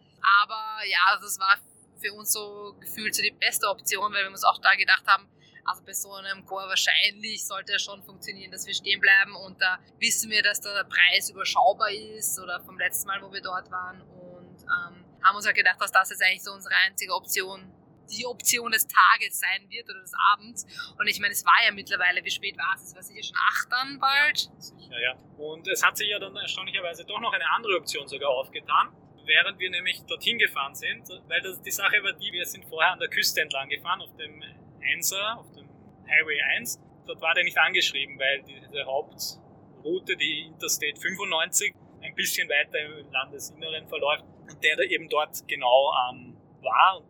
Aber 0.42 0.84
ja, 0.86 0.98
also 1.08 1.24
das 1.24 1.38
war 1.38 1.58
für 2.00 2.12
uns 2.12 2.32
so 2.32 2.76
gefühlt 2.80 3.14
so 3.14 3.22
die 3.22 3.30
beste 3.30 3.68
Option, 3.68 4.12
weil 4.12 4.24
wir 4.24 4.30
uns 4.30 4.44
auch 4.44 4.60
da 4.60 4.74
gedacht 4.74 5.06
haben, 5.06 5.28
also 5.64 5.82
bei 5.84 5.92
so 5.92 6.12
einem 6.14 6.46
Chor 6.46 6.66
wahrscheinlich 6.66 7.46
sollte 7.46 7.74
es 7.74 7.82
schon 7.82 8.02
funktionieren, 8.02 8.50
dass 8.50 8.66
wir 8.66 8.74
stehen 8.74 9.00
bleiben 9.00 9.36
und 9.36 9.60
da 9.60 9.78
wissen 9.98 10.30
wir, 10.30 10.42
dass 10.42 10.60
der 10.60 10.84
Preis 10.84 11.28
überschaubar 11.28 11.90
ist 11.90 12.38
oder 12.40 12.60
vom 12.60 12.78
letzten 12.78 13.08
Mal, 13.08 13.20
wo 13.22 13.30
wir 13.32 13.42
dort 13.42 13.70
waren 13.70 14.00
und 14.00 14.62
ähm, 14.62 15.04
haben 15.22 15.36
uns 15.36 15.44
halt 15.44 15.56
gedacht, 15.56 15.80
dass 15.80 15.92
das 15.92 16.10
jetzt 16.10 16.22
eigentlich 16.22 16.42
so 16.42 16.52
unsere 16.52 16.74
einzige 16.86 17.14
Option 17.14 17.70
die 18.10 18.26
Option 18.26 18.72
des 18.72 18.86
Tages 18.86 19.40
sein 19.40 19.68
wird 19.68 19.88
oder 19.88 20.00
des 20.00 20.12
Abends. 20.32 20.66
Und 20.98 21.06
ich 21.06 21.20
meine, 21.20 21.32
es 21.32 21.44
war 21.44 21.64
ja 21.64 21.72
mittlerweile, 21.72 22.24
wie 22.24 22.30
spät 22.30 22.56
war 22.56 22.74
es? 22.76 22.88
Es 22.88 22.94
war 22.94 23.02
sicher 23.02 23.22
schon 23.22 23.36
acht 23.36 23.68
dann 23.70 23.98
bald. 23.98 24.38
Ja, 24.44 24.60
sicher, 24.60 25.00
ja. 25.00 25.14
Und 25.36 25.68
es 25.68 25.82
hat 25.82 25.96
sich 25.96 26.08
ja 26.08 26.18
dann 26.18 26.34
erstaunlicherweise 26.36 27.04
doch 27.04 27.20
noch 27.20 27.32
eine 27.32 27.48
andere 27.54 27.76
Option 27.76 28.06
sogar 28.08 28.30
aufgetan 28.30 28.88
während 29.28 29.60
wir 29.60 29.70
nämlich 29.70 30.02
dorthin 30.06 30.38
gefahren 30.38 30.74
sind, 30.74 31.06
weil 31.28 31.40
das, 31.42 31.60
die 31.60 31.70
Sache 31.70 32.02
war 32.02 32.14
die, 32.14 32.32
wir 32.32 32.46
sind 32.46 32.64
vorher 32.64 32.92
an 32.92 32.98
der 32.98 33.08
Küste 33.08 33.42
entlang 33.42 33.68
gefahren, 33.68 34.00
auf 34.00 34.16
dem 34.16 34.42
1er, 34.80 35.36
auf 35.36 35.52
dem 35.52 35.68
Highway 36.08 36.40
1. 36.56 36.80
Dort 37.06 37.20
war 37.20 37.34
der 37.34 37.44
nicht 37.44 37.58
angeschrieben, 37.58 38.18
weil 38.18 38.42
diese 38.42 38.84
Hauptroute, 38.84 40.16
die 40.16 40.46
Interstate 40.46 40.98
95, 41.00 41.74
ein 42.00 42.14
bisschen 42.14 42.48
weiter 42.48 42.78
im 42.78 43.10
Landesinneren 43.12 43.88
verläuft 43.88 44.24
und 44.48 44.62
der 44.64 44.76
da 44.76 44.82
eben 44.82 45.08
dort 45.08 45.46
genau 45.46 45.92
ähm, 46.10 46.36
war. 46.62 47.02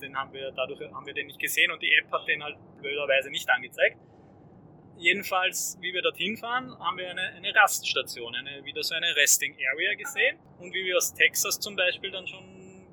Den 0.00 0.16
haben 0.16 0.32
wir, 0.32 0.50
dadurch 0.52 0.80
haben 0.92 1.06
wir 1.06 1.14
den 1.14 1.26
nicht 1.26 1.38
gesehen 1.38 1.70
und 1.70 1.82
die 1.82 1.92
App 1.94 2.10
hat 2.12 2.26
den 2.28 2.42
halt 2.42 2.56
blöderweise 2.80 3.30
nicht 3.30 3.48
angezeigt 3.48 3.98
jedenfalls, 4.96 5.78
wie 5.80 5.92
wir 5.92 6.02
dorthin 6.02 6.36
fahren, 6.36 6.76
haben 6.78 6.96
wir 6.98 7.10
eine, 7.10 7.22
eine 7.22 7.54
Raststation, 7.54 8.34
eine, 8.34 8.64
wieder 8.64 8.82
so 8.82 8.94
eine 8.94 9.14
Resting 9.16 9.56
Area 9.72 9.94
gesehen. 9.94 10.38
Und 10.58 10.72
wie 10.72 10.84
wir 10.84 10.96
aus 10.96 11.12
Texas 11.14 11.58
zum 11.58 11.76
Beispiel 11.76 12.10
dann 12.10 12.26
schon, 12.26 12.86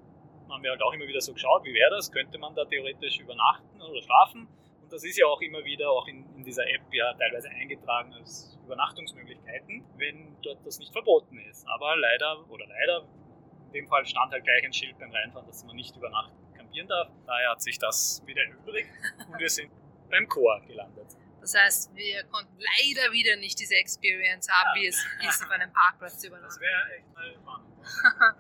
haben 0.50 0.64
wir 0.64 0.72
halt 0.72 0.82
auch 0.82 0.94
immer 0.94 1.08
wieder 1.08 1.22
so 1.22 1.34
geschaut, 1.34 1.64
wie 1.64 1.74
wäre 1.74 1.92
das, 1.92 2.12
könnte 2.12 2.38
man 2.38 2.56
da 2.56 2.66
theoretisch 2.66 3.20
übernachten 3.20 3.82
oder 3.82 4.02
schlafen. 4.02 4.48
Und 4.82 4.92
das 4.92 5.04
ist 5.04 5.18
ja 5.18 5.26
auch 5.26 5.42
immer 5.42 5.64
wieder 5.64 5.90
auch 5.90 6.08
in, 6.08 6.26
in 6.36 6.44
dieser 6.44 6.68
App 6.68 6.82
ja 6.92 7.14
teilweise 7.14 7.50
eingetragen 7.50 8.14
als 8.14 8.58
Übernachtungsmöglichkeiten, 8.66 9.86
wenn 9.98 10.36
dort 10.42 10.66
das 10.66 10.80
nicht 10.80 10.92
verboten 10.92 11.40
ist. 11.50 11.66
Aber 11.68 11.96
leider, 11.96 12.50
oder 12.50 12.66
leider, 12.68 13.08
in 13.68 13.74
dem 13.74 13.88
Fall 13.88 14.06
stand 14.06 14.34
halt 14.34 14.44
gleich 14.44 14.66
ein 14.66 14.74
Schild 14.74 14.98
beim 15.00 15.12
Reinfahren, 15.12 15.48
dass 15.48 15.64
man 15.64 15.76
nicht 15.76 15.96
übernachten 15.96 16.41
campieren 16.72 16.88
darf. 16.88 17.10
Daher 17.28 17.52
hat 17.52 17.62
sich 17.62 17.78
das 17.78 18.22
wieder 18.26 18.44
übrig 18.46 18.88
und 19.28 19.38
wir 19.38 19.50
sind 19.50 19.72
beim 20.10 20.28
Chor 20.28 20.62
gelandet. 20.68 21.08
Das 21.42 21.56
heißt, 21.56 21.96
wir 21.96 22.24
konnten 22.26 22.56
leider 22.60 23.12
wieder 23.12 23.36
nicht 23.38 23.60
diese 23.60 23.76
Experience 23.76 24.48
haben, 24.50 24.76
ja. 24.76 24.82
wie 24.82 24.88
es 24.88 25.06
ist, 25.28 25.44
auf 25.44 25.50
einem 25.50 25.74
Parkplatz 25.74 26.20
zu 26.20 26.28
übernachten. 26.28 26.54
Das 26.54 26.60
wäre 26.60 26.96
echt 26.96 27.14
mal 27.14 27.34
spannend. 27.34 28.38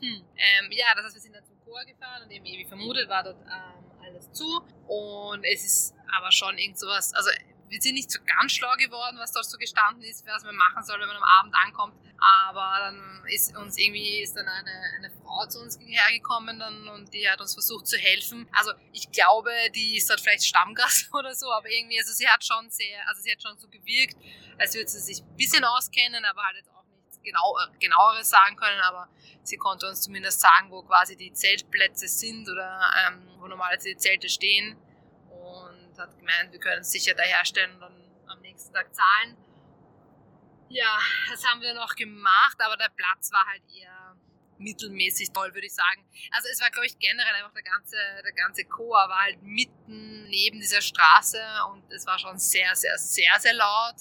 hm. 0.00 0.24
ähm, 0.36 0.72
ja, 0.72 0.94
das 0.94 1.06
heißt, 1.06 1.14
wir 1.14 1.22
sind 1.22 1.34
dann 1.34 1.44
zum 1.44 1.58
Chor 1.64 1.82
gefahren 1.86 2.24
und 2.24 2.30
eben 2.30 2.44
wie 2.44 2.64
vermutet 2.66 3.08
war 3.08 3.22
dort 3.22 3.40
ähm, 3.40 4.02
alles 4.04 4.30
zu. 4.32 4.62
Und 4.86 5.44
es 5.44 5.64
ist 5.64 5.94
aber 6.14 6.30
schon 6.30 6.58
irgend 6.58 6.78
sowas, 6.78 7.14
also 7.14 7.30
wir 7.68 7.80
sind 7.80 7.94
nicht 7.94 8.10
so 8.10 8.20
ganz 8.26 8.52
schlau 8.52 8.74
geworden, 8.76 9.16
was 9.18 9.32
dort 9.32 9.46
so 9.46 9.56
gestanden 9.56 10.02
ist, 10.02 10.26
was 10.26 10.44
man 10.44 10.54
machen 10.54 10.82
soll, 10.82 11.00
wenn 11.00 11.08
man 11.08 11.16
am 11.16 11.22
Abend 11.40 11.54
ankommt. 11.54 11.94
Aber 12.18 12.76
dann 12.78 13.24
ist 13.32 13.56
uns 13.56 13.78
irgendwie 13.78 14.20
ist 14.20 14.36
dann 14.36 14.46
eine, 14.46 14.70
eine 14.98 15.10
Frau 15.32 15.46
zu 15.46 15.60
uns 15.60 15.78
hergekommen 15.80 16.58
dann, 16.58 16.88
und 16.88 17.12
die 17.14 17.28
hat 17.28 17.40
uns 17.40 17.54
versucht 17.54 17.86
zu 17.86 17.96
helfen. 17.96 18.48
Also 18.52 18.72
ich 18.92 19.10
glaube, 19.10 19.50
die 19.74 19.96
ist 19.96 20.10
dort 20.10 20.20
vielleicht 20.20 20.44
Stammgast 20.44 21.08
oder 21.14 21.34
so, 21.34 21.50
aber 21.52 21.68
irgendwie, 21.70 21.98
also 21.98 22.12
sie 22.12 22.28
hat 22.28 22.44
schon 22.44 22.70
sehr, 22.70 23.06
also 23.08 23.22
sie 23.22 23.32
hat 23.32 23.42
schon 23.42 23.58
so 23.58 23.68
gewirkt, 23.68 24.16
als 24.58 24.74
würde 24.74 24.88
sie 24.88 25.00
sich 25.00 25.22
ein 25.22 25.36
bisschen 25.36 25.64
auskennen, 25.64 26.24
aber 26.24 26.42
halt 26.42 26.56
jetzt 26.56 26.70
auch 26.70 26.84
nichts 26.84 27.20
genau, 27.22 27.56
genaueres 27.80 28.28
sagen 28.28 28.56
können, 28.56 28.80
aber 28.82 29.08
sie 29.42 29.56
konnte 29.56 29.88
uns 29.88 30.02
zumindest 30.02 30.40
sagen, 30.40 30.70
wo 30.70 30.82
quasi 30.82 31.16
die 31.16 31.32
Zeltplätze 31.32 32.08
sind 32.08 32.48
oder 32.48 32.80
ähm, 33.06 33.28
wo 33.38 33.46
normalerweise 33.46 33.88
die 33.88 33.96
Zelte 33.96 34.28
stehen 34.28 34.76
und 35.30 35.98
hat 35.98 36.18
gemeint, 36.18 36.52
wir 36.52 36.60
können 36.60 36.82
es 36.82 36.90
sicher 36.90 37.14
da 37.14 37.22
herstellen 37.22 37.74
und 37.74 37.80
dann 37.80 38.10
am 38.28 38.40
nächsten 38.40 38.72
Tag 38.72 38.92
zahlen. 38.94 39.36
Ja, 40.68 40.98
das 41.30 41.44
haben 41.46 41.60
wir 41.60 41.74
noch 41.74 41.94
gemacht, 41.94 42.56
aber 42.58 42.76
der 42.78 42.88
Platz 42.88 43.30
war 43.30 43.46
halt 43.46 43.62
eher 43.74 44.01
mittelmäßig 44.62 45.32
toll, 45.32 45.52
würde 45.54 45.66
ich 45.66 45.74
sagen. 45.74 46.04
Also 46.30 46.48
es 46.50 46.60
war, 46.60 46.70
glaube 46.70 46.86
ich, 46.86 46.98
generell 46.98 47.34
einfach 47.34 47.52
der 47.52 47.62
ganze, 47.62 47.96
der 48.22 48.32
ganze 48.32 48.64
Chor 48.64 49.08
war 49.08 49.22
halt 49.24 49.42
mitten 49.42 50.24
neben 50.28 50.60
dieser 50.60 50.80
Straße 50.80 51.42
und 51.72 51.92
es 51.92 52.06
war 52.06 52.18
schon 52.18 52.38
sehr, 52.38 52.74
sehr, 52.74 52.96
sehr, 52.98 53.32
sehr 53.38 53.54
laut. 53.54 53.96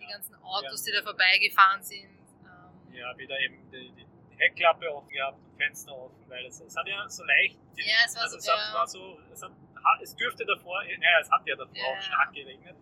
Die 0.00 0.06
ganzen 0.06 0.34
Autos, 0.36 0.86
ja. 0.86 0.92
die 0.92 0.98
da 0.98 1.02
vorbeigefahren 1.02 1.82
sind. 1.82 2.08
Ähm 2.44 2.94
ja, 2.94 3.16
wieder 3.16 3.38
eben 3.40 3.70
die, 3.70 3.92
die, 3.92 4.06
Heckklappe 4.38 4.88
offen 4.94 5.08
gehabt, 5.08 5.36
Fenster 5.56 5.92
offen, 5.92 6.24
weil 6.28 6.46
es, 6.46 6.60
es 6.60 6.76
hat 6.76 6.86
ja 6.86 7.08
so 7.08 7.24
leicht. 7.24 7.58
Die, 7.76 7.82
ja, 7.82 8.06
es 8.06 8.14
war 8.14 8.22
also 8.22 8.38
so. 8.38 8.52
Es, 8.52 8.58
hat, 8.58 8.74
war 8.74 8.86
so 8.86 9.18
es, 9.32 9.42
hat, 9.42 9.52
es 10.00 10.14
dürfte 10.14 10.44
davor, 10.44 10.84
naja, 10.84 11.18
es 11.20 11.28
hat 11.28 11.44
ja 11.44 11.56
davor 11.56 11.76
ja. 11.76 11.84
auch 11.86 12.00
stark 12.00 12.32
geregnet 12.32 12.76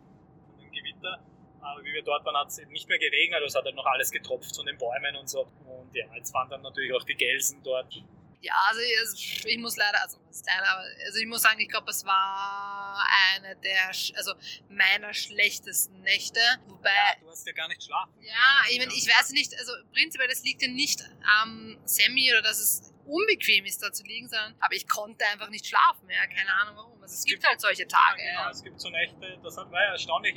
von 0.51 0.61
dem 0.61 0.71
Gewitter 0.71 1.19
aber 1.61 1.85
wie 1.85 1.92
wir 1.92 2.03
dort 2.03 2.25
waren, 2.25 2.37
hat 2.37 2.49
es 2.49 2.59
eben 2.59 2.73
nicht 2.73 2.88
mehr 2.88 2.99
geregnet, 2.99 3.37
also 3.37 3.47
es 3.47 3.55
hat 3.55 3.64
halt 3.64 3.75
noch 3.75 3.87
alles 3.87 4.11
getropft 4.11 4.55
von 4.55 4.66
den 4.66 4.79
Bäumen 4.79 5.16
und 5.16 5.29
so. 5.29 5.42
Und 5.66 5.95
ja, 5.95 6.07
jetzt 6.14 6.33
waren 6.35 6.49
dann 6.49 6.62
natürlich 6.62 6.92
auch 6.92 7.05
die 7.05 7.14
Gelsen 7.14 7.62
dort. 7.62 7.92
Ja, 8.40 8.55
also 8.69 8.81
ich, 8.81 9.45
ich 9.45 9.59
muss 9.59 9.77
leider, 9.77 10.01
also, 10.03 10.19
leider, 10.47 10.79
also 11.05 11.19
ich 11.19 11.27
muss 11.27 11.42
sagen, 11.42 11.59
ich 11.59 11.69
glaube, 11.69 11.90
es 11.90 12.05
war 12.05 13.05
eine 13.35 13.57
der, 13.57 13.88
also 13.88 14.35
meiner 14.69 15.12
schlechtesten 15.14 16.01
Nächte. 16.03 16.40
Wobei. 16.66 16.90
Ja, 16.90 17.21
du 17.21 17.29
hast 17.29 17.47
ja 17.47 17.53
gar 17.53 17.66
nicht 17.69 17.83
schlafen. 17.83 18.12
Ja, 18.21 18.64
ich 18.71 18.79
meine, 18.79 18.92
ich 18.92 19.09
weiß 19.09 19.31
nicht, 19.31 19.53
also 19.59 19.73
prinzipiell, 19.92 20.29
das 20.29 20.45
liegt 20.45 20.62
ja 20.62 20.69
nicht 20.69 21.03
am 21.40 21.79
Semi 21.85 22.31
oder 22.31 22.42
dass 22.42 22.61
es 22.61 22.92
unbequem 23.07 23.64
ist, 23.64 23.83
da 23.83 23.92
zu 23.92 24.05
liegen, 24.05 24.29
sondern, 24.29 24.55
aber 24.61 24.75
ich 24.75 24.88
konnte 24.88 25.25
einfach 25.33 25.49
nicht 25.49 25.66
schlafen, 25.66 26.09
ja, 26.11 26.27
keine 26.27 26.53
Ahnung 26.55 26.77
warum. 26.77 27.03
Also 27.03 27.14
es, 27.14 27.21
es 27.21 27.25
gibt, 27.25 27.40
gibt, 27.40 27.49
halt 27.49 27.61
solche 27.61 27.87
Tage. 27.87 28.23
Ja, 28.23 28.31
genau, 28.31 28.42
ja. 28.42 28.51
es 28.51 28.62
gibt 28.62 28.81
so 28.81 28.90
Nächte, 28.90 29.38
das 29.42 29.57
war 29.57 29.73
ja 29.73 29.92
erstaunlich, 29.92 30.37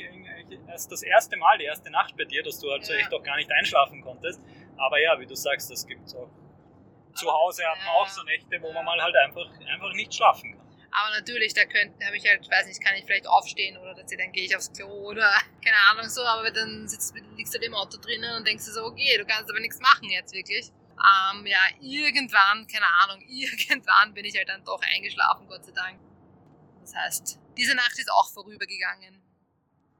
erst 0.68 0.92
das 0.92 1.04
erste 1.04 1.36
Mal, 1.38 1.58
die 1.58 1.66
erste 1.66 1.90
Nacht 1.90 2.16
bei 2.16 2.26
dir, 2.26 2.44
dass 2.44 2.60
du 2.60 2.70
halt 2.72 2.86
so 2.86 2.94
echt 2.94 3.14
auch 3.14 3.24
gar 3.24 3.36
nicht 3.38 3.52
einschlafen 3.52 4.02
konntest. 4.02 4.42
Aber 4.78 5.00
ja, 5.02 5.20
wie 5.20 5.26
du 5.26 5.36
sagst, 5.36 5.70
das 5.70 5.86
gibt 5.86 6.06
es 6.06 6.16
auch. 6.16 6.30
Zu 7.16 7.30
Hause 7.30 7.64
hat 7.66 7.80
man 7.80 7.96
auch 7.96 8.08
so 8.08 8.24
Nächte, 8.24 8.62
wo 8.62 8.72
man 8.72 8.86
mal 8.86 9.02
halt 9.02 9.16
einfach, 9.16 9.50
einfach 9.68 9.94
nicht 9.94 10.14
schlafen 10.14 10.54
kann. 10.54 10.70
Aber 10.92 11.16
natürlich, 11.16 11.54
da 11.54 11.66
könnte, 11.66 12.04
habe 12.06 12.18
ich 12.18 12.28
halt, 12.28 12.50
weiß 12.50 12.68
nicht, 12.68 12.84
kann 12.84 12.96
ich 12.96 13.06
vielleicht 13.06 13.28
aufstehen 13.28 13.78
oder 13.78 13.94
dass 13.94 14.10
dann 14.10 14.32
gehe 14.32 14.46
ich 14.46 14.56
aufs 14.56 14.72
Klo 14.72 14.88
oder 14.88 15.30
keine 15.64 15.78
Ahnung 15.92 16.10
so, 16.10 16.24
aber 16.24 16.52
dann 16.52 16.88
sitzt, 16.88 17.14
liegst 17.36 17.54
du 17.54 17.60
halt 17.60 17.68
im 17.68 17.76
Auto 17.76 17.98
drinnen 18.00 18.38
und 18.38 18.48
denkst 18.48 18.66
du 18.66 18.72
so, 18.72 18.84
okay, 18.86 19.18
du 19.18 19.26
kannst 19.26 19.50
aber 19.50 19.60
nichts 19.60 19.80
machen 19.80 20.10
jetzt 20.10 20.34
wirklich. 20.34 20.72
Ähm, 21.00 21.46
ja, 21.46 21.60
irgendwann, 21.80 22.68
keine 22.68 22.88
Ahnung, 22.88 23.22
irgendwann 23.28 24.14
bin 24.14 24.26
ich 24.26 24.36
halt 24.36 24.50
dann 24.50 24.64
doch 24.66 24.82
eingeschlafen, 24.82 25.48
Gott 25.48 25.66
sei 25.66 25.72
Dank. 25.72 26.00
Das 26.82 26.96
heißt, 26.96 27.40
diese 27.58 27.76
Nacht 27.76 27.98
ist 27.98 28.12
auch 28.12 28.30
vorübergegangen. 28.32 29.22